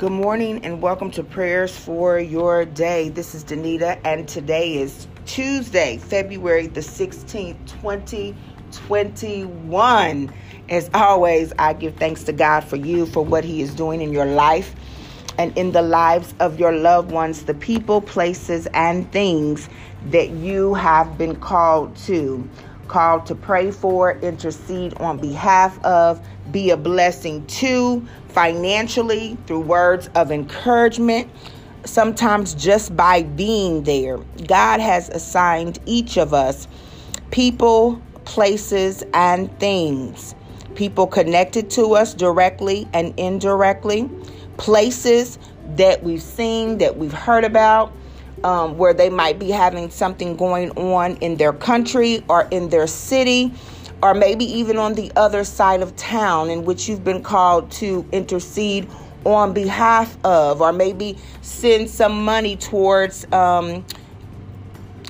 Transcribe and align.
Good 0.00 0.12
morning 0.12 0.64
and 0.64 0.80
welcome 0.80 1.10
to 1.10 1.22
Prayers 1.22 1.76
for 1.76 2.18
Your 2.18 2.64
Day. 2.64 3.10
This 3.10 3.34
is 3.34 3.44
Danita, 3.44 4.00
and 4.02 4.26
today 4.26 4.78
is 4.78 5.06
Tuesday, 5.26 5.98
February 5.98 6.68
the 6.68 6.80
16th, 6.80 7.58
2021. 7.66 10.32
As 10.70 10.88
always, 10.94 11.52
I 11.58 11.74
give 11.74 11.96
thanks 11.96 12.24
to 12.24 12.32
God 12.32 12.64
for 12.64 12.76
you, 12.76 13.04
for 13.04 13.22
what 13.22 13.44
He 13.44 13.60
is 13.60 13.74
doing 13.74 14.00
in 14.00 14.10
your 14.10 14.24
life 14.24 14.74
and 15.36 15.54
in 15.58 15.72
the 15.72 15.82
lives 15.82 16.32
of 16.40 16.58
your 16.58 16.72
loved 16.72 17.12
ones, 17.12 17.44
the 17.44 17.52
people, 17.52 18.00
places, 18.00 18.66
and 18.72 19.12
things 19.12 19.68
that 20.06 20.30
you 20.30 20.72
have 20.72 21.18
been 21.18 21.36
called 21.36 21.94
to. 22.06 22.48
Called 22.90 23.24
to 23.26 23.36
pray 23.36 23.70
for, 23.70 24.18
intercede 24.18 24.94
on 24.94 25.18
behalf 25.18 25.78
of, 25.84 26.20
be 26.50 26.70
a 26.70 26.76
blessing 26.76 27.46
to 27.46 28.04
financially 28.30 29.38
through 29.46 29.60
words 29.60 30.10
of 30.16 30.32
encouragement, 30.32 31.30
sometimes 31.84 32.52
just 32.52 32.96
by 32.96 33.22
being 33.22 33.84
there. 33.84 34.18
God 34.48 34.80
has 34.80 35.08
assigned 35.10 35.78
each 35.86 36.16
of 36.16 36.34
us 36.34 36.66
people, 37.30 38.02
places, 38.24 39.04
and 39.14 39.56
things. 39.60 40.34
People 40.74 41.06
connected 41.06 41.70
to 41.70 41.94
us 41.94 42.12
directly 42.12 42.88
and 42.92 43.14
indirectly, 43.16 44.10
places 44.56 45.38
that 45.76 46.02
we've 46.02 46.20
seen, 46.20 46.78
that 46.78 46.96
we've 46.96 47.12
heard 47.12 47.44
about, 47.44 47.92
um, 48.44 48.78
where 48.78 48.94
they 48.94 49.10
might 49.10 49.38
be 49.38 49.50
having 49.50 49.90
something 49.90 50.36
going 50.36 50.70
on 50.72 51.16
in 51.16 51.36
their 51.36 51.52
country 51.52 52.24
or 52.28 52.48
in 52.50 52.68
their 52.68 52.86
city 52.86 53.52
or 54.02 54.14
maybe 54.14 54.44
even 54.44 54.78
on 54.78 54.94
the 54.94 55.12
other 55.16 55.44
side 55.44 55.82
of 55.82 55.94
town 55.96 56.50
in 56.50 56.64
which 56.64 56.88
you've 56.88 57.04
been 57.04 57.22
called 57.22 57.70
to 57.70 58.06
intercede 58.12 58.88
on 59.24 59.52
behalf 59.52 60.16
of, 60.24 60.62
or 60.62 60.72
maybe 60.72 61.18
send 61.42 61.90
some 61.90 62.24
money 62.24 62.56
towards 62.56 63.30
um, 63.32 63.84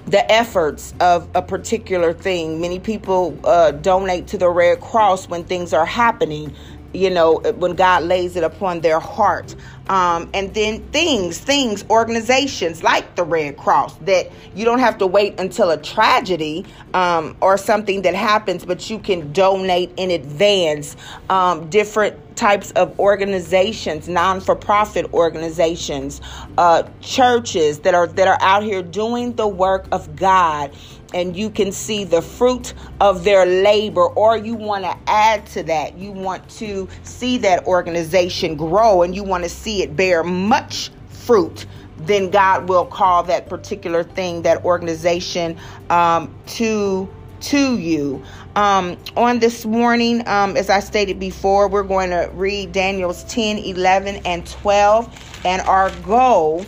the 0.06 0.30
efforts 0.30 0.92
of 0.98 1.28
a 1.34 1.42
particular 1.42 2.12
thing. 2.12 2.60
Many 2.60 2.80
people 2.80 3.38
uh, 3.44 3.70
donate 3.70 4.26
to 4.28 4.38
the 4.38 4.50
Red 4.50 4.80
Cross 4.80 5.28
when 5.28 5.44
things 5.44 5.72
are 5.72 5.86
happening 5.86 6.54
you 6.92 7.10
know, 7.10 7.36
when 7.36 7.74
God 7.74 8.04
lays 8.04 8.36
it 8.36 8.44
upon 8.44 8.80
their 8.80 9.00
heart. 9.00 9.54
Um, 9.88 10.30
and 10.34 10.54
then 10.54 10.82
things, 10.90 11.38
things, 11.38 11.84
organizations 11.90 12.82
like 12.82 13.16
the 13.16 13.24
Red 13.24 13.56
Cross 13.56 13.96
that 14.02 14.30
you 14.54 14.64
don't 14.64 14.78
have 14.78 14.98
to 14.98 15.06
wait 15.06 15.40
until 15.40 15.70
a 15.70 15.76
tragedy 15.76 16.64
um, 16.94 17.36
or 17.40 17.58
something 17.58 18.02
that 18.02 18.14
happens, 18.14 18.64
but 18.64 18.88
you 18.88 19.00
can 19.00 19.32
donate 19.32 19.90
in 19.96 20.12
advance. 20.12 20.96
Um, 21.28 21.68
different 21.70 22.36
types 22.36 22.70
of 22.72 22.98
organizations, 22.98 24.08
non-for-profit 24.08 25.12
organizations, 25.12 26.20
uh, 26.56 26.84
churches 27.00 27.80
that 27.80 27.94
are 27.94 28.06
that 28.06 28.28
are 28.28 28.38
out 28.40 28.62
here 28.62 28.82
doing 28.82 29.34
the 29.34 29.46
work 29.46 29.86
of 29.92 30.16
God 30.16 30.72
and 31.14 31.36
you 31.36 31.50
can 31.50 31.72
see 31.72 32.04
the 32.04 32.22
fruit 32.22 32.74
of 33.00 33.24
their 33.24 33.46
labor, 33.46 34.06
or 34.06 34.36
you 34.36 34.54
want 34.54 34.84
to 34.84 34.96
add 35.06 35.46
to 35.46 35.62
that. 35.64 35.98
You 35.98 36.12
want 36.12 36.48
to 36.50 36.88
see 37.02 37.38
that 37.38 37.66
organization 37.66 38.56
grow 38.56 39.02
and 39.02 39.14
you 39.14 39.22
want 39.22 39.44
to 39.44 39.50
see 39.50 39.82
it 39.82 39.96
bear 39.96 40.22
much 40.22 40.90
fruit, 41.08 41.66
then 41.98 42.30
God 42.30 42.68
will 42.68 42.86
call 42.86 43.22
that 43.24 43.48
particular 43.48 44.02
thing, 44.02 44.42
that 44.42 44.64
organization, 44.64 45.58
um, 45.90 46.34
to 46.46 47.08
to 47.40 47.78
you. 47.78 48.22
Um, 48.56 48.98
on 49.16 49.38
this 49.38 49.64
morning, 49.64 50.26
um, 50.28 50.56
as 50.56 50.68
I 50.68 50.80
stated 50.80 51.18
before, 51.18 51.68
we're 51.68 51.82
going 51.82 52.10
to 52.10 52.30
read 52.34 52.72
Daniel's 52.72 53.24
10, 53.24 53.58
11, 53.58 54.22
and 54.26 54.46
12. 54.46 55.40
And 55.46 55.62
our 55.62 55.90
goal, 56.02 56.66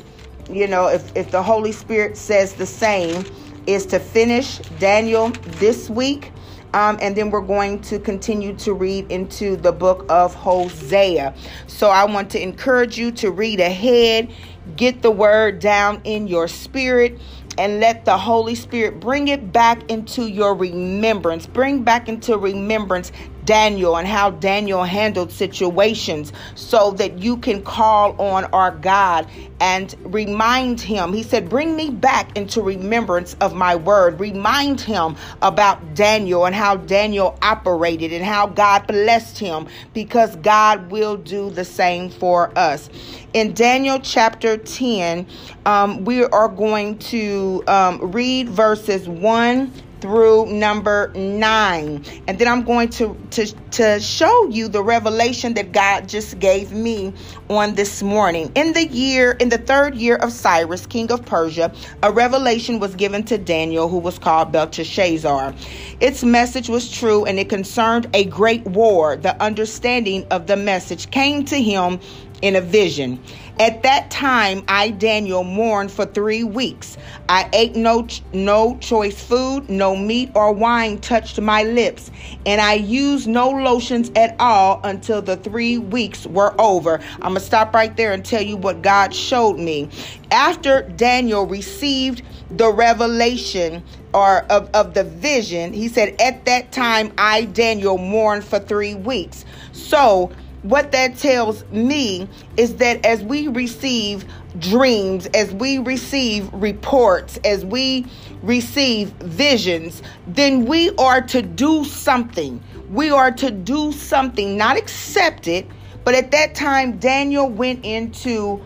you 0.51 0.67
know, 0.67 0.89
if, 0.89 1.15
if 1.17 1.31
the 1.31 1.43
Holy 1.43 1.73
Spirit 1.73 2.17
says 2.17 2.55
the 2.55 2.67
same, 2.67 3.25
is 3.67 3.87
to 3.87 3.99
finish 3.99 4.59
Daniel 4.79 5.31
this 5.59 5.89
week. 5.91 6.33
Um, 6.75 6.99
and 7.03 7.15
then 7.15 7.31
we're 7.31 7.43
going 7.43 7.83
to 7.83 7.99
continue 7.99 8.55
to 8.57 8.73
read 8.73 9.11
into 9.13 9.57
the 9.57 9.73
book 9.73 10.07
of 10.09 10.35
Hosea. 10.35 11.35
So 11.67 11.91
I 11.91 12.05
want 12.05 12.31
to 12.31 12.43
encourage 12.43 12.97
you 12.97 13.13
to 13.13 13.31
read 13.31 13.61
ahead, 13.61 14.33
get 14.77 15.03
the 15.03 15.11
word 15.11 15.59
down 15.59 16.01
in 16.05 16.27
your 16.29 16.49
spirit, 16.49 17.21
and 17.59 17.81
let 17.81 18.05
the 18.07 18.17
Holy 18.17 18.55
Spirit 18.55 19.01
bring 19.01 19.29
it 19.29 19.53
back 19.53 19.91
into 19.91 20.27
your 20.27 20.55
remembrance. 20.55 21.47
Bring 21.47 21.83
back 21.83 22.09
into 22.09 22.39
remembrance 22.39 23.13
Daniel 23.45 23.97
and 23.97 24.07
how 24.07 24.31
Daniel 24.31 24.85
handled 24.85 25.33
situations 25.33 26.33
so 26.55 26.93
that 26.93 27.19
you 27.19 27.37
can 27.37 27.63
call 27.63 28.21
on 28.21 28.45
our 28.47 28.71
God 28.71 29.27
and 29.61 29.95
remind 30.05 30.81
him. 30.81 31.13
He 31.13 31.23
said, 31.23 31.49
Bring 31.49 31.77
me 31.77 31.91
back 31.91 32.37
into 32.37 32.63
remembrance 32.63 33.35
of 33.41 33.55
my 33.55 33.77
word. 33.77 34.21
Remind 34.21 34.81
him 34.81 35.17
about 35.41 35.95
Daniel 35.95 36.47
and 36.47 36.55
how 36.55 36.77
Daniel 36.77 37.39
operated 37.43 38.13
and 38.13 38.25
how 38.25 38.47
God 38.47 38.87
blessed 38.87 39.39
him 39.39 39.67
because 39.95 40.37
God 40.37 40.91
will 40.91 41.17
do 41.17 41.51
the 41.51 41.65
same 41.65 42.11
for 42.11 42.57
us. 42.57 42.89
In 43.33 43.55
Daniel 43.55 43.99
chapter 44.01 44.57
10, 44.57 45.27
um, 45.65 46.05
we 46.05 46.25
are 46.25 46.49
going 46.49 46.99
to 46.99 47.63
um, 47.67 48.13
read 48.13 48.49
verses 48.49 49.09
1 49.09 49.73
through 50.03 50.47
number 50.47 51.13
nine. 51.15 52.05
And 52.27 52.39
then 52.39 52.49
I'm 52.49 52.65
going 52.65 52.91
to, 52.91 53.17
to, 53.31 53.47
to 53.71 54.01
show 54.01 54.49
you 54.49 54.69
the 54.69 54.83
revelation 54.83 55.55
that 55.55 55.71
God 55.71 56.09
just 56.09 56.41
gave 56.41 56.73
me 56.73 57.15
on 57.49 57.77
this 57.77 58.03
morning. 58.03 58.51
In 58.57 58.73
the 58.73 58.85
year, 58.85 59.33
in 59.39 59.49
the 59.49 59.59
third 59.59 59.95
year 59.95 60.17
of 60.17 60.33
Cyrus, 60.33 60.87
king 60.87 61.11
of 61.13 61.25
Persia, 61.25 61.73
a 62.03 62.13
revelation 62.13 62.81
was 62.81 62.97
given 62.97 63.23
to 63.25 63.39
Daniel, 63.39 63.89
who 63.89 63.99
was 63.99 64.19
called 64.19 64.51
Belteshazzar. 64.51 65.55
Its 66.01 66.25
message 66.25 66.69
was 66.69 66.91
true 66.91 67.25
and 67.25 67.39
it 67.39 67.49
concerned 67.49 68.09
a 68.13 68.25
great 68.25 68.65
war. 68.65 69.17
The 69.17 69.41
understanding 69.41 70.27
of 70.33 70.49
the 70.49 70.57
message 70.57 71.11
came 71.13 71.45
to 71.45 71.63
him 71.63 72.01
in 72.43 72.57
a 72.57 72.61
vision. 72.61 73.21
At 73.61 73.83
that 73.83 74.11
time, 74.11 74.65
I, 74.67 74.91
Daniel, 74.91 75.45
mourned 75.45 75.93
for 75.93 76.07
three 76.07 76.43
weeks. 76.43 76.97
I 77.29 77.49
ate 77.53 77.77
no, 77.77 78.07
no 78.33 78.79
choice 78.79 79.23
food, 79.23 79.69
no 79.69 79.95
meat 79.95 80.31
or 80.35 80.53
wine 80.53 80.99
touched 80.99 81.41
my 81.41 81.63
lips, 81.63 82.11
and 82.47 82.61
I 82.61 82.75
used 82.75 83.29
no 83.29 83.51
lotions 83.51 84.11
at 84.17 84.37
all 84.41 84.81
until 84.85 85.21
the 85.21 85.37
three 85.37 85.79
weeks 85.79 86.27
were 86.27 86.59
over. 86.61 86.99
I'm 87.17 87.21
going 87.21 87.35
to 87.35 87.41
stop 87.41 87.75
right 87.75 87.95
there 87.97 88.13
and 88.13 88.25
tell 88.25 88.43
you 88.43 88.57
what 88.57 88.83
God 88.83 89.15
showed 89.15 89.59
me. 89.59 89.91
After 90.31 90.83
Daniel 90.83 91.47
received 91.47 92.23
the 92.51 92.73
revelation 92.73 93.83
or 94.15 94.41
of, 94.51 94.71
of 94.75 94.95
the 94.95 95.05
vision, 95.05 95.73
he 95.73 95.89
said, 95.89 96.21
At 96.21 96.45
that 96.47 96.73
time, 96.73 97.13
I, 97.19 97.45
Daniel, 97.45 97.99
mourned 97.99 98.45
for 98.45 98.59
three 98.59 98.95
weeks. 98.95 99.45
So, 99.73 100.33
what 100.63 100.93
that 100.93 101.17
tells 101.17 101.65
me 101.71 102.29
is 102.57 102.77
that 102.77 103.05
as 103.05 103.23
we 103.23 103.49
receive 103.49 104.25
dreams, 104.59 105.27
as 105.35 105.53
we 105.53 105.79
receive 105.79 106.53
reports, 106.53 107.39
as 107.45 107.65
we 107.65 108.07
receive 108.43 109.09
visions, 109.21 110.03
then 110.27 110.67
we 110.67 110.91
are 110.97 111.21
to 111.21 111.43
do 111.43 111.85
something. 111.85 112.63
We 112.91 113.11
are 113.11 113.33
to 113.33 113.51
do 113.51 113.93
something, 113.93 114.57
not 114.57 114.77
accept 114.77 115.49
it. 115.49 115.67
But 116.05 116.15
at 116.15 116.31
that 116.33 116.55
time, 116.55 116.99
Daniel 116.99 117.49
went 117.49 117.85
into 117.85 118.61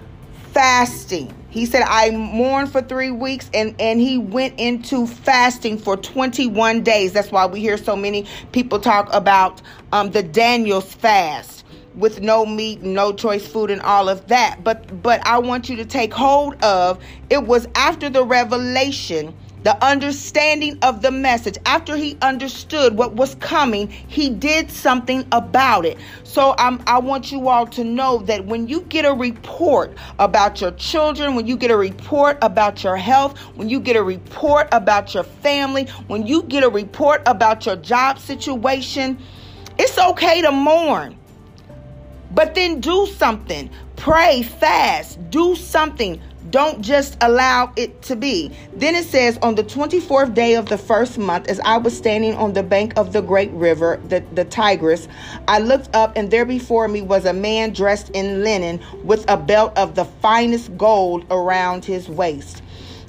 fasting. 0.52 1.32
He 1.48 1.64
said, 1.64 1.82
I 1.86 2.10
mourned 2.10 2.72
for 2.72 2.82
three 2.82 3.10
weeks 3.10 3.50
and, 3.54 3.74
and 3.80 4.00
he 4.00 4.18
went 4.18 4.58
into 4.60 5.06
fasting 5.06 5.78
for 5.78 5.96
21 5.96 6.82
days. 6.82 7.12
That's 7.12 7.30
why 7.30 7.46
we 7.46 7.60
hear 7.60 7.78
so 7.78 7.96
many 7.96 8.26
people 8.52 8.78
talk 8.78 9.08
about 9.14 9.62
um, 9.92 10.10
the 10.10 10.22
Daniel's 10.22 10.92
fast 10.92 11.55
with 11.96 12.20
no 12.20 12.46
meat, 12.46 12.82
no 12.82 13.12
choice 13.12 13.46
food 13.46 13.70
and 13.70 13.80
all 13.82 14.08
of 14.08 14.26
that. 14.28 14.62
But 14.62 15.02
but 15.02 15.26
I 15.26 15.38
want 15.38 15.68
you 15.68 15.76
to 15.76 15.84
take 15.84 16.12
hold 16.12 16.62
of 16.62 17.02
it 17.30 17.44
was 17.44 17.66
after 17.74 18.08
the 18.08 18.24
revelation, 18.24 19.34
the 19.62 19.82
understanding 19.84 20.78
of 20.82 21.02
the 21.02 21.10
message. 21.10 21.58
After 21.66 21.96
he 21.96 22.16
understood 22.22 22.96
what 22.96 23.14
was 23.14 23.34
coming, 23.36 23.88
he 23.88 24.30
did 24.30 24.70
something 24.70 25.26
about 25.32 25.84
it. 25.84 25.98
So 26.22 26.54
I'm, 26.58 26.80
I 26.86 27.00
want 27.00 27.32
you 27.32 27.48
all 27.48 27.66
to 27.68 27.82
know 27.82 28.18
that 28.18 28.44
when 28.44 28.68
you 28.68 28.82
get 28.82 29.04
a 29.04 29.12
report 29.12 29.96
about 30.20 30.60
your 30.60 30.70
children, 30.72 31.34
when 31.34 31.46
you 31.48 31.56
get 31.56 31.72
a 31.72 31.76
report 31.76 32.38
about 32.42 32.84
your 32.84 32.96
health, 32.96 33.38
when 33.56 33.68
you 33.68 33.80
get 33.80 33.96
a 33.96 34.02
report 34.02 34.68
about 34.70 35.14
your 35.14 35.24
family, 35.24 35.86
when 36.06 36.26
you 36.26 36.44
get 36.44 36.62
a 36.62 36.68
report 36.68 37.22
about 37.26 37.66
your 37.66 37.76
job 37.76 38.20
situation, 38.20 39.18
it's 39.78 39.98
okay 39.98 40.42
to 40.42 40.52
mourn. 40.52 41.18
But 42.36 42.54
then 42.54 42.80
do 42.80 43.06
something. 43.16 43.70
Pray, 43.96 44.42
fast, 44.42 45.30
do 45.30 45.56
something. 45.56 46.20
Don't 46.50 46.82
just 46.82 47.16
allow 47.22 47.72
it 47.76 48.02
to 48.02 48.14
be. 48.14 48.52
Then 48.74 48.94
it 48.94 49.06
says, 49.06 49.38
On 49.38 49.54
the 49.54 49.64
24th 49.64 50.34
day 50.34 50.54
of 50.54 50.66
the 50.66 50.76
first 50.76 51.16
month, 51.16 51.48
as 51.48 51.60
I 51.60 51.78
was 51.78 51.96
standing 51.96 52.34
on 52.34 52.52
the 52.52 52.62
bank 52.62 52.92
of 52.98 53.14
the 53.14 53.22
great 53.22 53.50
river, 53.52 53.98
the, 54.08 54.22
the 54.34 54.44
Tigris, 54.44 55.08
I 55.48 55.60
looked 55.60 55.96
up, 55.96 56.12
and 56.14 56.30
there 56.30 56.44
before 56.44 56.88
me 56.88 57.00
was 57.00 57.24
a 57.24 57.32
man 57.32 57.72
dressed 57.72 58.10
in 58.10 58.44
linen 58.44 58.82
with 59.02 59.24
a 59.30 59.38
belt 59.38 59.72
of 59.78 59.94
the 59.94 60.04
finest 60.04 60.76
gold 60.76 61.24
around 61.30 61.86
his 61.86 62.06
waist. 62.06 62.62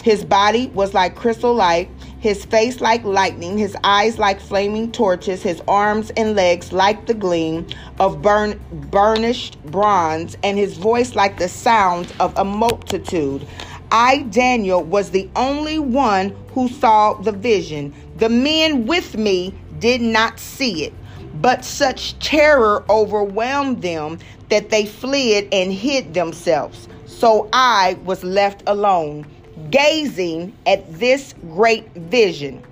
His 0.08 0.24
body 0.24 0.68
was 0.68 0.94
like 0.94 1.16
crystal 1.16 1.54
light 1.54 1.90
his 2.20 2.46
face 2.46 2.80
like 2.80 3.04
lightning, 3.04 3.58
his 3.58 3.76
eyes 3.84 4.18
like 4.18 4.40
flaming 4.40 4.90
torches, 4.92 5.44
his 5.44 5.62
arms 5.68 6.12
and 6.18 6.34
legs 6.34 6.72
like 6.72 7.08
the 7.08 7.14
gleam 7.14 7.68
of 8.00 8.22
burn, 8.22 8.58
burnished 8.90 9.62
bronze, 9.66 10.38
and 10.44 10.58
his 10.58 10.78
voice 10.78 11.14
like 11.14 11.38
the 11.38 11.50
sound 11.50 12.14
of 12.22 12.34
a 12.38 12.46
multitude. 12.46 13.46
I, 13.92 14.20
Daniel, 14.30 14.82
was 14.82 15.12
the 15.12 15.30
only 15.36 15.78
one 15.78 16.34
who 16.54 16.70
saw 16.70 17.16
the 17.16 17.34
vision. 17.34 17.94
The 18.16 18.30
men 18.30 18.88
with 18.88 19.18
me 19.18 19.54
did 19.80 20.00
not 20.00 20.40
see 20.40 20.86
it, 20.86 20.94
but 21.42 21.66
such 21.66 22.18
terror 22.20 22.86
overwhelmed 22.90 23.82
them 23.82 24.20
that 24.48 24.70
they 24.70 24.86
fled 24.86 25.50
and 25.52 25.74
hid 25.74 26.14
themselves. 26.14 26.88
So 27.06 27.50
I 27.52 27.98
was 28.06 28.24
left 28.24 28.64
alone 28.68 29.26
gazing 29.70 30.56
at 30.66 31.00
this 31.00 31.34
great 31.54 31.92
vision. 31.94 32.64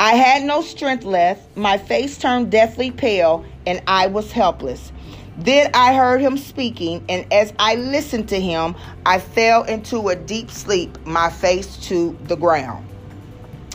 I 0.00 0.14
had 0.14 0.42
no 0.42 0.62
strength 0.62 1.04
left, 1.04 1.56
my 1.56 1.78
face 1.78 2.18
turned 2.18 2.50
deathly 2.50 2.90
pale, 2.90 3.44
and 3.66 3.82
I 3.86 4.08
was 4.08 4.32
helpless. 4.32 4.92
Then 5.38 5.70
I 5.74 5.94
heard 5.94 6.20
him 6.20 6.36
speaking, 6.36 7.04
and 7.08 7.30
as 7.32 7.52
I 7.58 7.76
listened 7.76 8.28
to 8.30 8.40
him, 8.40 8.74
I 9.06 9.18
fell 9.18 9.64
into 9.64 10.08
a 10.08 10.16
deep 10.16 10.50
sleep, 10.50 10.98
my 11.06 11.30
face 11.30 11.76
to 11.88 12.18
the 12.24 12.36
ground. 12.36 12.86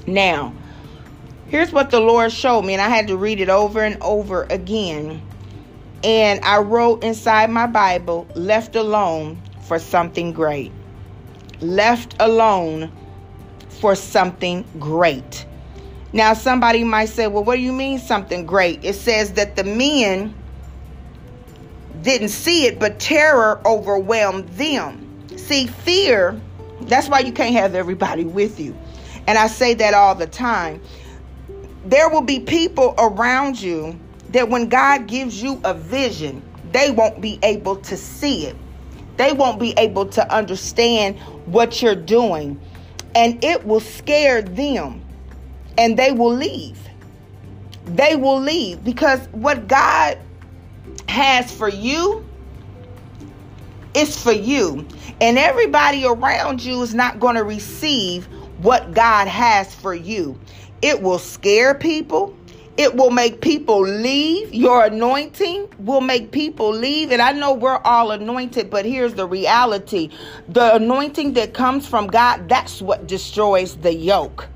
Now, 0.05 0.53
here's 1.47 1.71
what 1.71 1.89
the 1.89 1.99
Lord 1.99 2.31
showed 2.31 2.63
me, 2.63 2.73
and 2.73 2.81
I 2.81 2.89
had 2.89 3.07
to 3.07 3.17
read 3.17 3.39
it 3.39 3.49
over 3.49 3.81
and 3.83 4.01
over 4.01 4.43
again. 4.49 5.21
And 6.03 6.39
I 6.43 6.59
wrote 6.59 7.03
inside 7.03 7.49
my 7.49 7.65
Bible, 7.65 8.27
left 8.35 8.75
alone 8.75 9.41
for 9.61 9.79
something 9.79 10.31
great 10.31 10.71
left 11.61 12.15
alone 12.19 12.91
for 13.69 13.95
something 13.95 14.65
great. 14.79 15.45
Now, 16.13 16.33
somebody 16.33 16.83
might 16.83 17.09
say, 17.09 17.27
well, 17.27 17.43
what 17.43 17.55
do 17.55 17.61
you 17.61 17.73
mean 17.73 17.99
something 17.99 18.45
great? 18.45 18.83
It 18.83 18.93
says 18.95 19.33
that 19.33 19.55
the 19.55 19.63
men 19.63 20.33
didn't 22.01 22.29
see 22.29 22.65
it, 22.65 22.79
but 22.79 22.99
terror 22.99 23.61
overwhelmed 23.65 24.47
them. 24.49 25.03
See, 25.35 25.67
fear, 25.67 26.39
that's 26.81 27.09
why 27.09 27.19
you 27.19 27.31
can't 27.31 27.53
have 27.55 27.75
everybody 27.75 28.23
with 28.23 28.59
you. 28.59 28.75
And 29.27 29.37
I 29.37 29.47
say 29.47 29.73
that 29.75 29.93
all 29.93 30.15
the 30.15 30.27
time. 30.27 30.81
There 31.85 32.09
will 32.09 32.21
be 32.21 32.39
people 32.39 32.95
around 32.97 33.61
you 33.61 33.99
that 34.29 34.49
when 34.49 34.69
God 34.69 35.07
gives 35.07 35.41
you 35.41 35.59
a 35.63 35.73
vision, 35.73 36.41
they 36.71 36.91
won't 36.91 37.21
be 37.21 37.39
able 37.43 37.77
to 37.77 37.97
see 37.97 38.45
it. 38.45 38.55
They 39.17 39.33
won't 39.33 39.59
be 39.59 39.73
able 39.77 40.05
to 40.07 40.33
understand 40.33 41.19
what 41.45 41.81
you're 41.81 41.95
doing. 41.95 42.59
And 43.15 43.43
it 43.43 43.65
will 43.65 43.79
scare 43.79 44.41
them. 44.41 45.03
And 45.77 45.97
they 45.97 46.11
will 46.11 46.33
leave. 46.33 46.79
They 47.85 48.15
will 48.15 48.39
leave 48.39 48.83
because 48.83 49.27
what 49.31 49.67
God 49.67 50.17
has 51.07 51.51
for 51.51 51.69
you 51.69 52.25
is 53.93 54.21
for 54.21 54.31
you. 54.31 54.85
And 55.19 55.37
everybody 55.37 56.05
around 56.05 56.63
you 56.63 56.81
is 56.83 56.93
not 56.93 57.19
going 57.19 57.35
to 57.35 57.43
receive 57.43 58.25
what 58.59 58.93
God 58.93 59.27
has 59.27 59.73
for 59.73 59.95
you. 59.95 60.39
It 60.81 61.01
will 61.01 61.19
scare 61.19 61.73
people. 61.73 62.36
It 62.77 62.95
will 62.95 63.09
make 63.09 63.41
people 63.41 63.81
leave. 63.81 64.53
Your 64.53 64.85
anointing 64.85 65.67
will 65.79 66.01
make 66.01 66.31
people 66.31 66.69
leave. 66.69 67.11
And 67.11 67.21
I 67.21 67.31
know 67.31 67.53
we're 67.53 67.77
all 67.77 68.11
anointed, 68.11 68.69
but 68.69 68.85
here's 68.85 69.15
the 69.15 69.25
reality 69.27 70.11
the 70.47 70.75
anointing 70.75 71.33
that 71.33 71.53
comes 71.53 71.87
from 71.87 72.07
God, 72.07 72.47
that's 72.47 72.81
what 72.81 73.07
destroys 73.07 73.75
the 73.77 73.93
yoke. 73.93 74.47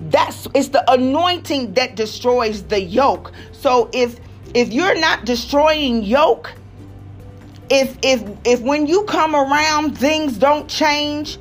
That's 0.00 0.48
it's 0.54 0.68
the 0.68 0.90
anointing 0.90 1.74
that 1.74 1.96
destroys 1.96 2.62
the 2.64 2.80
yoke. 2.80 3.32
So 3.52 3.90
if 3.92 4.18
if 4.54 4.72
you're 4.72 4.98
not 4.98 5.24
destroying 5.24 6.02
yoke, 6.02 6.52
if 7.70 7.96
if 8.02 8.22
if 8.44 8.60
when 8.60 8.86
you 8.86 9.04
come 9.04 9.34
around 9.34 9.98
things 9.98 10.38
don't 10.38 10.68
change, 10.68 11.38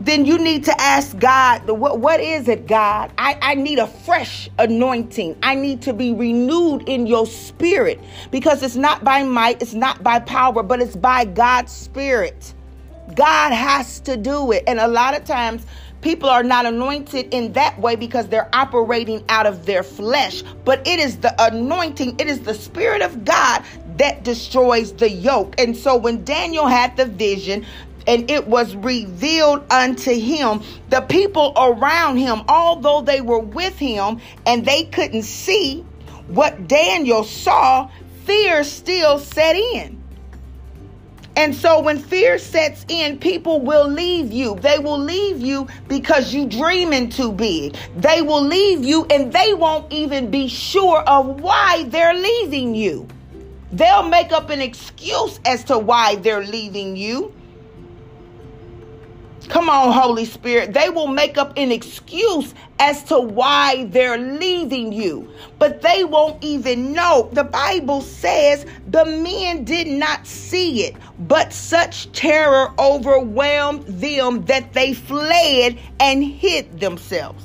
then 0.00 0.24
you 0.24 0.38
need 0.38 0.64
to 0.64 0.80
ask 0.80 1.18
God, 1.18 1.68
what, 1.68 1.98
what 1.98 2.20
is 2.20 2.48
it, 2.48 2.66
God? 2.66 3.12
I, 3.18 3.38
I 3.42 3.54
need 3.54 3.78
a 3.78 3.86
fresh 3.86 4.48
anointing. 4.58 5.36
I 5.42 5.54
need 5.54 5.82
to 5.82 5.92
be 5.92 6.14
renewed 6.14 6.88
in 6.88 7.06
your 7.06 7.26
spirit 7.26 8.00
because 8.30 8.62
it's 8.62 8.76
not 8.76 9.04
by 9.04 9.22
might, 9.22 9.60
it's 9.60 9.74
not 9.74 10.02
by 10.02 10.20
power, 10.20 10.62
but 10.62 10.80
it's 10.80 10.96
by 10.96 11.26
God's 11.26 11.72
spirit. 11.72 12.54
God 13.14 13.52
has 13.52 14.00
to 14.00 14.16
do 14.16 14.52
it. 14.52 14.64
And 14.66 14.78
a 14.78 14.88
lot 14.88 15.16
of 15.16 15.24
times, 15.24 15.66
people 16.00 16.30
are 16.30 16.42
not 16.42 16.64
anointed 16.64 17.32
in 17.34 17.52
that 17.52 17.78
way 17.78 17.96
because 17.96 18.28
they're 18.28 18.48
operating 18.54 19.24
out 19.28 19.46
of 19.46 19.66
their 19.66 19.82
flesh. 19.82 20.42
But 20.64 20.86
it 20.86 20.98
is 20.98 21.18
the 21.18 21.34
anointing, 21.42 22.18
it 22.18 22.28
is 22.28 22.40
the 22.40 22.54
Spirit 22.54 23.02
of 23.02 23.24
God 23.24 23.64
that 23.96 24.24
destroys 24.24 24.92
the 24.94 25.10
yoke. 25.10 25.54
And 25.58 25.76
so 25.76 25.96
when 25.96 26.24
Daniel 26.24 26.66
had 26.66 26.96
the 26.96 27.06
vision, 27.06 27.66
and 28.10 28.28
it 28.28 28.48
was 28.48 28.74
revealed 28.74 29.64
unto 29.70 30.12
him. 30.12 30.60
The 30.88 31.00
people 31.02 31.52
around 31.56 32.16
him, 32.16 32.42
although 32.48 33.02
they 33.02 33.20
were 33.20 33.38
with 33.38 33.78
him 33.78 34.20
and 34.44 34.66
they 34.66 34.82
couldn't 34.86 35.22
see 35.22 35.82
what 36.26 36.66
Daniel 36.66 37.22
saw, 37.22 37.88
fear 38.24 38.64
still 38.64 39.20
set 39.20 39.54
in. 39.54 40.02
And 41.36 41.54
so 41.54 41.80
when 41.80 42.00
fear 42.00 42.38
sets 42.38 42.84
in, 42.88 43.16
people 43.16 43.60
will 43.60 43.86
leave 43.86 44.32
you. 44.32 44.56
They 44.56 44.80
will 44.80 44.98
leave 44.98 45.38
you 45.38 45.68
because 45.86 46.34
you 46.34 46.48
dreaming 46.48 47.10
too 47.10 47.30
big. 47.30 47.76
They 47.96 48.22
will 48.22 48.42
leave 48.42 48.84
you 48.84 49.06
and 49.08 49.32
they 49.32 49.54
won't 49.54 49.92
even 49.92 50.32
be 50.32 50.48
sure 50.48 50.98
of 51.02 51.40
why 51.40 51.84
they're 51.86 52.14
leaving 52.14 52.74
you. 52.74 53.06
They'll 53.70 54.08
make 54.08 54.32
up 54.32 54.50
an 54.50 54.60
excuse 54.60 55.38
as 55.46 55.62
to 55.64 55.78
why 55.78 56.16
they're 56.16 56.42
leaving 56.44 56.96
you. 56.96 57.32
Come 59.50 59.68
on, 59.68 59.92
Holy 59.92 60.26
Spirit. 60.26 60.72
They 60.72 60.90
will 60.90 61.08
make 61.08 61.36
up 61.36 61.52
an 61.56 61.72
excuse 61.72 62.54
as 62.78 63.02
to 63.04 63.18
why 63.18 63.86
they're 63.86 64.16
leaving 64.16 64.92
you, 64.92 65.28
but 65.58 65.82
they 65.82 66.04
won't 66.04 66.42
even 66.44 66.92
know. 66.92 67.28
The 67.32 67.42
Bible 67.42 68.00
says 68.00 68.64
the 68.86 69.04
men 69.04 69.64
did 69.64 69.88
not 69.88 70.24
see 70.24 70.84
it, 70.84 70.94
but 71.18 71.52
such 71.52 72.12
terror 72.12 72.72
overwhelmed 72.78 73.84
them 73.86 74.44
that 74.44 74.72
they 74.72 74.94
fled 74.94 75.76
and 75.98 76.22
hid 76.22 76.78
themselves. 76.78 77.44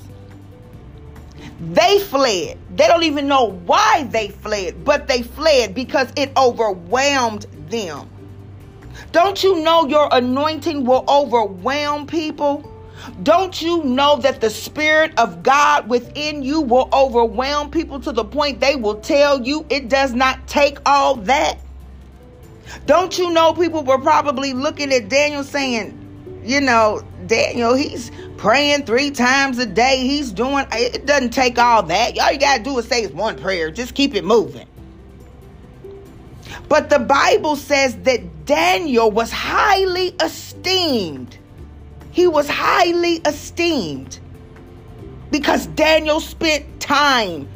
They 1.60 1.98
fled. 1.98 2.60
They 2.75 2.86
don't 2.88 3.03
even 3.03 3.27
know 3.27 3.50
why 3.65 4.08
they 4.12 4.27
fled, 4.27 4.86
but 4.86 5.08
they 5.08 5.24
fled 5.24 5.74
because 5.74 6.13
it 6.15 6.32
overwhelmed 6.38 7.48
them. 7.70 8.08
Don't 9.12 9.44
you 9.44 9.62
know 9.62 9.88
your 9.88 10.10
anointing 10.12 10.86
will 10.86 11.06
overwhelm 11.08 12.08
people? 12.08 12.72
Don't 13.24 13.62
you 13.62 13.84
know 13.84 14.18
that 14.18 14.42
the 14.42 14.50
Spirit 14.50 15.18
of 15.20 15.44
God 15.44 15.90
within 15.90 16.44
you 16.44 16.62
will 16.62 16.90
overwhelm 16.94 17.70
people 17.70 18.00
to 18.00 18.12
the 18.12 18.24
point 18.24 18.60
they 18.60 18.75
will 18.75 18.96
tell 18.96 19.42
you 19.42 19.66
it 19.70 19.90
does 19.90 20.14
not 20.14 20.48
take 20.48 20.80
all 20.86 21.16
that? 21.16 21.60
Don't 22.86 23.18
you 23.18 23.32
know 23.32 23.54
people 23.54 23.84
were 23.84 24.00
probably 24.00 24.54
looking 24.54 24.92
at 24.92 25.10
Daniel 25.10 25.44
saying, 25.44 26.02
you 26.44 26.62
know, 26.62 27.04
Daniel, 27.28 27.75
he's 27.75 28.12
praying 28.38 28.86
three 28.86 29.12
times 29.12 29.58
a 29.60 29.66
day. 29.66 30.00
He's 30.00 30.32
doing, 30.32 30.66
it 30.72 31.06
doesn't 31.06 31.32
take 31.32 31.58
all 31.58 31.84
that. 31.84 32.18
All 32.18 32.32
you 32.32 32.40
got 32.40 32.58
to 32.58 32.64
do 32.64 32.78
is 32.78 32.88
say 32.88 33.04
it's 33.04 33.14
one 33.14 33.38
prayer. 33.38 33.72
Just 33.72 33.96
keep 33.96 34.16
it 34.16 34.24
moving. 34.24 34.68
But 36.67 36.89
the 36.89 37.00
Bible 37.00 37.55
says 37.55 37.95
that 38.03 38.45
Daniel 38.45 39.12
was 39.12 39.31
highly 39.31 40.10
esteemed. 40.22 41.38
He 42.12 42.27
was 42.27 42.48
highly 42.48 43.15
esteemed 43.17 44.19
because 45.31 45.67
Daniel 45.67 46.19
spent 46.19 46.79
time. 46.79 47.48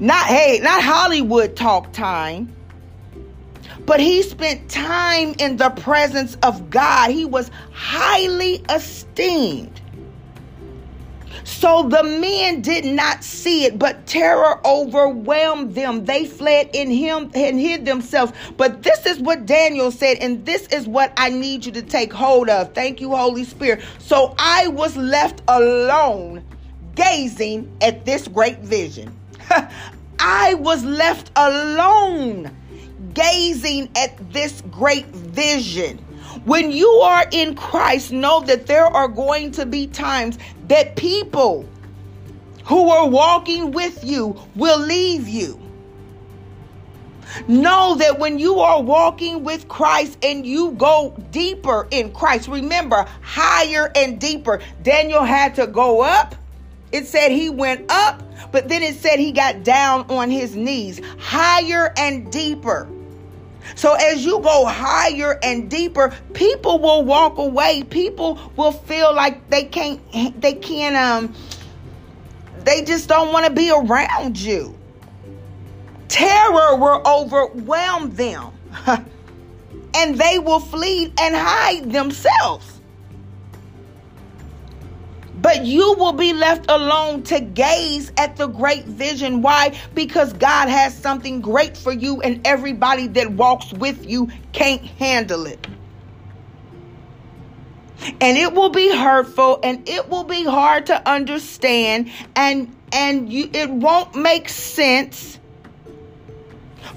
Not, 0.00 0.26
hey, 0.26 0.60
not 0.62 0.82
Hollywood 0.82 1.56
talk 1.56 1.92
time, 1.92 2.54
but 3.84 3.98
he 3.98 4.22
spent 4.22 4.70
time 4.70 5.34
in 5.38 5.56
the 5.56 5.70
presence 5.70 6.36
of 6.42 6.70
God. 6.70 7.10
He 7.10 7.24
was 7.24 7.50
highly 7.72 8.62
esteemed. 8.68 9.80
So 11.48 11.88
the 11.88 12.02
men 12.02 12.60
did 12.60 12.84
not 12.84 13.24
see 13.24 13.64
it, 13.64 13.78
but 13.78 14.06
terror 14.06 14.60
overwhelmed 14.66 15.74
them. 15.74 16.04
They 16.04 16.26
fled 16.26 16.70
in 16.74 16.90
him 16.90 17.30
and 17.34 17.58
hid 17.58 17.86
themselves. 17.86 18.32
But 18.58 18.82
this 18.82 19.06
is 19.06 19.18
what 19.18 19.46
Daniel 19.46 19.90
said, 19.90 20.18
and 20.18 20.44
this 20.44 20.66
is 20.66 20.86
what 20.86 21.10
I 21.16 21.30
need 21.30 21.64
you 21.64 21.72
to 21.72 21.82
take 21.82 22.12
hold 22.12 22.50
of. 22.50 22.74
Thank 22.74 23.00
you, 23.00 23.16
Holy 23.16 23.44
Spirit. 23.44 23.82
So 23.98 24.34
I 24.38 24.68
was 24.68 24.94
left 24.98 25.42
alone, 25.48 26.44
gazing 26.94 27.74
at 27.80 28.04
this 28.04 28.28
great 28.28 28.58
vision. 28.58 29.16
I 30.20 30.52
was 30.54 30.84
left 30.84 31.32
alone, 31.34 32.54
gazing 33.14 33.88
at 33.96 34.32
this 34.34 34.60
great 34.70 35.06
vision. 35.06 36.04
When 36.44 36.70
you 36.70 36.88
are 36.88 37.26
in 37.32 37.54
Christ, 37.54 38.12
know 38.12 38.40
that 38.42 38.66
there 38.66 38.86
are 38.86 39.08
going 39.08 39.50
to 39.52 39.66
be 39.66 39.86
times 39.86 40.38
that 40.68 40.96
people 40.96 41.68
who 42.64 42.90
are 42.90 43.08
walking 43.08 43.72
with 43.72 44.04
you 44.04 44.38
will 44.54 44.78
leave 44.78 45.28
you. 45.28 45.60
Know 47.46 47.96
that 47.96 48.18
when 48.18 48.38
you 48.38 48.60
are 48.60 48.82
walking 48.82 49.44
with 49.44 49.68
Christ 49.68 50.18
and 50.22 50.46
you 50.46 50.72
go 50.72 51.14
deeper 51.30 51.86
in 51.90 52.12
Christ, 52.12 52.48
remember 52.48 53.06
higher 53.22 53.90
and 53.94 54.18
deeper. 54.18 54.60
Daniel 54.82 55.24
had 55.24 55.54
to 55.56 55.66
go 55.66 56.00
up. 56.02 56.34
It 56.90 57.06
said 57.06 57.30
he 57.30 57.50
went 57.50 57.90
up, 57.90 58.22
but 58.50 58.68
then 58.68 58.82
it 58.82 58.96
said 58.96 59.18
he 59.18 59.32
got 59.32 59.62
down 59.62 60.10
on 60.10 60.30
his 60.30 60.56
knees, 60.56 61.00
higher 61.18 61.92
and 61.98 62.32
deeper. 62.32 62.88
So 63.74 63.94
as 63.94 64.24
you 64.24 64.40
go 64.40 64.66
higher 64.66 65.38
and 65.42 65.70
deeper, 65.70 66.14
people 66.32 66.78
will 66.78 67.04
walk 67.04 67.38
away. 67.38 67.82
People 67.82 68.38
will 68.56 68.72
feel 68.72 69.14
like 69.14 69.48
they 69.50 69.64
can't 69.64 70.00
they 70.40 70.54
can't 70.54 70.96
um 70.96 71.34
they 72.64 72.82
just 72.82 73.08
don't 73.08 73.32
want 73.32 73.46
to 73.46 73.52
be 73.52 73.70
around 73.70 74.38
you. 74.38 74.76
Terror 76.08 76.76
will 76.76 77.02
overwhelm 77.06 78.10
them. 78.14 78.52
and 79.94 80.18
they 80.18 80.38
will 80.38 80.60
flee 80.60 81.12
and 81.18 81.34
hide 81.34 81.92
themselves. 81.92 82.77
But 85.40 85.64
you 85.64 85.94
will 85.94 86.12
be 86.12 86.32
left 86.32 86.68
alone 86.68 87.22
to 87.24 87.40
gaze 87.40 88.12
at 88.16 88.36
the 88.36 88.48
great 88.48 88.84
vision. 88.84 89.40
Why? 89.40 89.78
Because 89.94 90.32
God 90.32 90.68
has 90.68 90.96
something 90.96 91.40
great 91.40 91.76
for 91.76 91.92
you, 91.92 92.20
and 92.22 92.46
everybody 92.46 93.06
that 93.08 93.30
walks 93.32 93.72
with 93.72 94.08
you 94.08 94.28
can't 94.52 94.82
handle 94.82 95.46
it. 95.46 95.66
And 98.20 98.36
it 98.36 98.52
will 98.52 98.70
be 98.70 98.96
hurtful 98.96 99.58
and 99.62 99.88
it 99.88 100.08
will 100.08 100.24
be 100.24 100.44
hard 100.44 100.86
to 100.86 101.08
understand 101.08 102.10
and 102.36 102.74
and 102.92 103.32
you 103.32 103.50
it 103.52 103.68
won't 103.68 104.14
make 104.14 104.48
sense. 104.48 105.38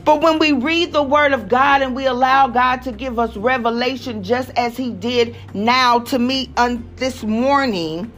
But 0.05 0.21
when 0.21 0.39
we 0.39 0.51
read 0.51 0.93
the 0.93 1.03
word 1.03 1.33
of 1.33 1.49
God 1.49 1.81
and 1.81 1.95
we 1.95 2.05
allow 2.05 2.47
God 2.47 2.83
to 2.83 2.91
give 2.91 3.19
us 3.19 3.35
revelation 3.35 4.23
just 4.23 4.51
as 4.55 4.77
he 4.77 4.91
did 4.91 5.35
now 5.53 5.99
to 5.99 6.19
me 6.19 6.51
on 6.55 6.87
this 6.95 7.23
morning, 7.23 8.11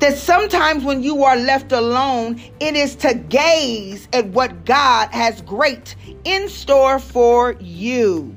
that 0.00 0.16
sometimes 0.16 0.84
when 0.84 1.02
you 1.02 1.24
are 1.24 1.36
left 1.36 1.72
alone, 1.72 2.40
it 2.60 2.76
is 2.76 2.94
to 2.96 3.14
gaze 3.14 4.08
at 4.12 4.26
what 4.28 4.64
God 4.64 5.08
has 5.10 5.42
great 5.42 5.96
in 6.24 6.48
store 6.48 6.98
for 6.98 7.56
you. 7.60 8.34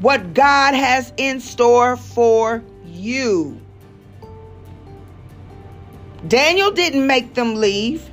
What 0.00 0.34
God 0.34 0.74
has 0.74 1.12
in 1.16 1.40
store 1.40 1.96
for 1.96 2.62
you. 2.84 3.60
Daniel 6.28 6.70
didn't 6.70 7.06
make 7.06 7.34
them 7.34 7.54
leave. 7.56 8.08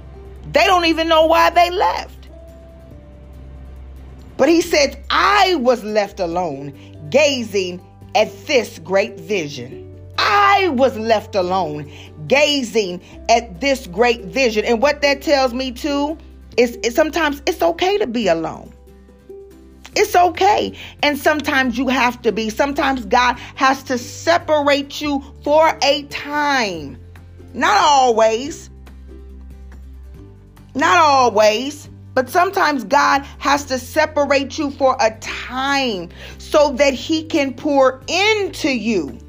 They 0.51 0.65
don't 0.65 0.86
even 0.86 1.07
know 1.07 1.25
why 1.25 1.50
they 1.50 1.69
left. 1.69 2.29
But 4.38 4.50
he 4.50 4.62
said, 4.62 5.03
I 5.10 5.55
was 5.55 5.83
left 5.83 6.19
alone, 6.19 6.74
gazing 7.10 7.81
at 8.15 8.45
this 8.48 8.79
great 8.79 9.19
vision. 9.19 9.82
I 10.17 10.70
was 10.70 10.98
left 10.98 11.36
alone 11.36 11.91
gazing 12.27 13.01
at 13.29 13.62
this 13.62 13.88
great 13.88 14.25
vision. 14.25 14.65
And 14.65 14.82
what 14.82 15.01
that 15.01 15.22
tells 15.22 15.53
me 15.53 15.72
too 15.72 16.17
is, 16.58 16.77
is 16.77 16.96
sometimes 16.96 17.41
it's 17.46 17.62
okay 17.62 17.98
to 17.98 18.08
be 18.08 18.27
alone. 18.27 18.72
It's 19.96 20.15
okay. 20.15 20.75
And 21.03 21.17
sometimes 21.17 21.77
you 21.77 21.88
have 21.88 22.22
to 22.24 22.32
be. 22.32 22.50
Sometimes 22.50 23.05
God 23.05 23.38
has 23.55 23.84
to 23.84 23.98
separate 23.98 25.01
you 25.01 25.24
for 25.43 25.77
a 25.84 26.03
time. 26.03 26.98
Not 27.53 27.77
always. 27.77 28.70
Not 30.74 30.98
always. 30.98 31.89
But 32.15 32.29
sometimes 32.29 32.84
God 32.84 33.22
has 33.39 33.65
to 33.65 33.79
separate 33.79 34.58
you 34.58 34.72
for 34.72 34.96
a 35.00 35.12
time 35.20 36.10
so 36.38 36.72
that 36.74 36.93
He 36.93 37.24
can 37.24 37.53
pour 37.53 38.01
into 38.08 38.70
you 38.70 39.20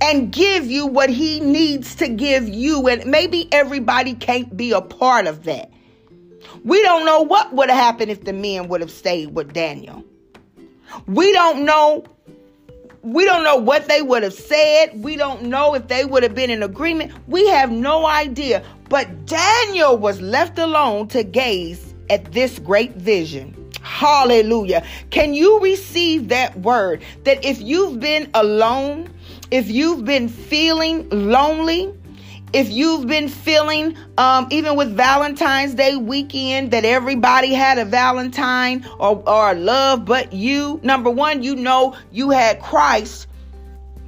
and 0.00 0.32
give 0.32 0.66
you 0.66 0.86
what 0.86 1.10
he 1.10 1.40
needs 1.40 1.96
to 1.96 2.08
give 2.08 2.48
you. 2.48 2.88
And 2.88 3.10
maybe 3.10 3.48
everybody 3.52 4.14
can't 4.14 4.56
be 4.56 4.72
a 4.72 4.80
part 4.80 5.26
of 5.26 5.44
that. 5.44 5.70
We 6.64 6.82
don't 6.82 7.04
know 7.04 7.22
what 7.22 7.52
would 7.52 7.68
have 7.68 7.78
happened 7.78 8.10
if 8.10 8.24
the 8.24 8.32
men 8.32 8.68
would 8.68 8.80
have 8.80 8.90
stayed 8.90 9.34
with 9.34 9.52
Daniel. 9.52 10.04
We 11.06 11.32
don't 11.32 11.64
know. 11.64 12.04
We 13.02 13.24
don't 13.24 13.44
know 13.44 13.56
what 13.56 13.88
they 13.88 14.02
would 14.02 14.22
have 14.22 14.34
said. 14.34 15.02
We 15.02 15.16
don't 15.16 15.44
know 15.44 15.74
if 15.74 15.88
they 15.88 16.04
would 16.04 16.22
have 16.22 16.34
been 16.34 16.50
in 16.50 16.62
agreement. 16.62 17.12
We 17.28 17.48
have 17.48 17.70
no 17.70 18.06
idea. 18.06 18.62
But 18.88 19.26
Daniel 19.26 19.96
was 19.96 20.20
left 20.20 20.58
alone 20.58 21.08
to 21.08 21.22
gaze 21.22 21.94
at 22.10 22.32
this 22.32 22.58
great 22.58 22.94
vision. 22.96 23.56
Hallelujah. 23.80 24.84
Can 25.10 25.32
you 25.32 25.60
receive 25.60 26.28
that 26.28 26.58
word 26.58 27.02
that 27.24 27.42
if 27.44 27.60
you've 27.62 28.00
been 28.00 28.30
alone, 28.34 29.08
if 29.50 29.68
you've 29.70 30.04
been 30.04 30.28
feeling 30.28 31.08
lonely, 31.10 31.92
if 32.52 32.70
you've 32.70 33.06
been 33.06 33.28
feeling, 33.28 33.96
um, 34.18 34.48
even 34.50 34.76
with 34.76 34.96
Valentine's 34.96 35.74
Day 35.74 35.96
weekend, 35.96 36.72
that 36.72 36.84
everybody 36.84 37.52
had 37.52 37.78
a 37.78 37.84
Valentine 37.84 38.86
or, 38.98 39.22
or 39.28 39.52
a 39.52 39.54
love 39.54 40.04
but 40.04 40.32
you, 40.32 40.80
number 40.82 41.10
one, 41.10 41.42
you 41.42 41.56
know 41.56 41.96
you 42.10 42.30
had 42.30 42.60
Christ. 42.60 43.26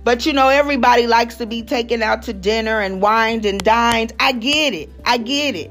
But 0.04 0.26
you 0.26 0.32
know, 0.32 0.48
everybody 0.48 1.06
likes 1.06 1.36
to 1.36 1.46
be 1.46 1.62
taken 1.62 2.02
out 2.02 2.22
to 2.22 2.32
dinner 2.32 2.80
and 2.80 3.00
wined 3.00 3.46
and 3.46 3.62
dined. 3.62 4.12
I 4.18 4.32
get 4.32 4.74
it. 4.74 4.90
I 5.04 5.18
get 5.18 5.54
it. 5.54 5.70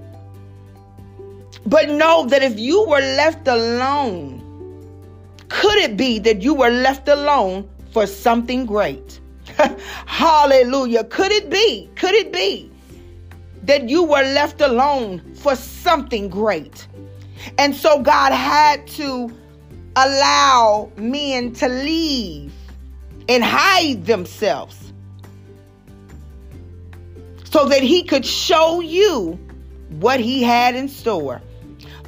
But 1.65 1.89
know 1.89 2.25
that 2.27 2.41
if 2.41 2.57
you 2.57 2.87
were 2.87 2.99
left 2.99 3.47
alone, 3.47 4.39
could 5.49 5.77
it 5.79 5.97
be 5.97 6.19
that 6.19 6.41
you 6.41 6.53
were 6.53 6.69
left 6.69 7.07
alone 7.09 7.69
for 7.91 8.07
something 8.07 8.65
great? 8.65 9.20
Hallelujah. 10.05 11.03
Could 11.05 11.31
it 11.31 11.49
be? 11.49 11.89
Could 11.95 12.15
it 12.15 12.31
be 12.31 12.71
that 13.63 13.89
you 13.89 14.03
were 14.03 14.23
left 14.23 14.61
alone 14.61 15.35
for 15.35 15.55
something 15.55 16.29
great? 16.29 16.87
And 17.57 17.75
so 17.75 18.01
God 18.01 18.31
had 18.31 18.87
to 18.87 19.31
allow 19.95 20.91
men 20.95 21.53
to 21.53 21.67
leave 21.67 22.53
and 23.27 23.43
hide 23.43 24.05
themselves 24.05 24.93
so 27.51 27.65
that 27.65 27.81
he 27.81 28.03
could 28.03 28.25
show 28.25 28.79
you 28.79 29.39
what 29.99 30.19
he 30.19 30.41
had 30.41 30.75
in 30.75 30.87
store. 30.87 31.41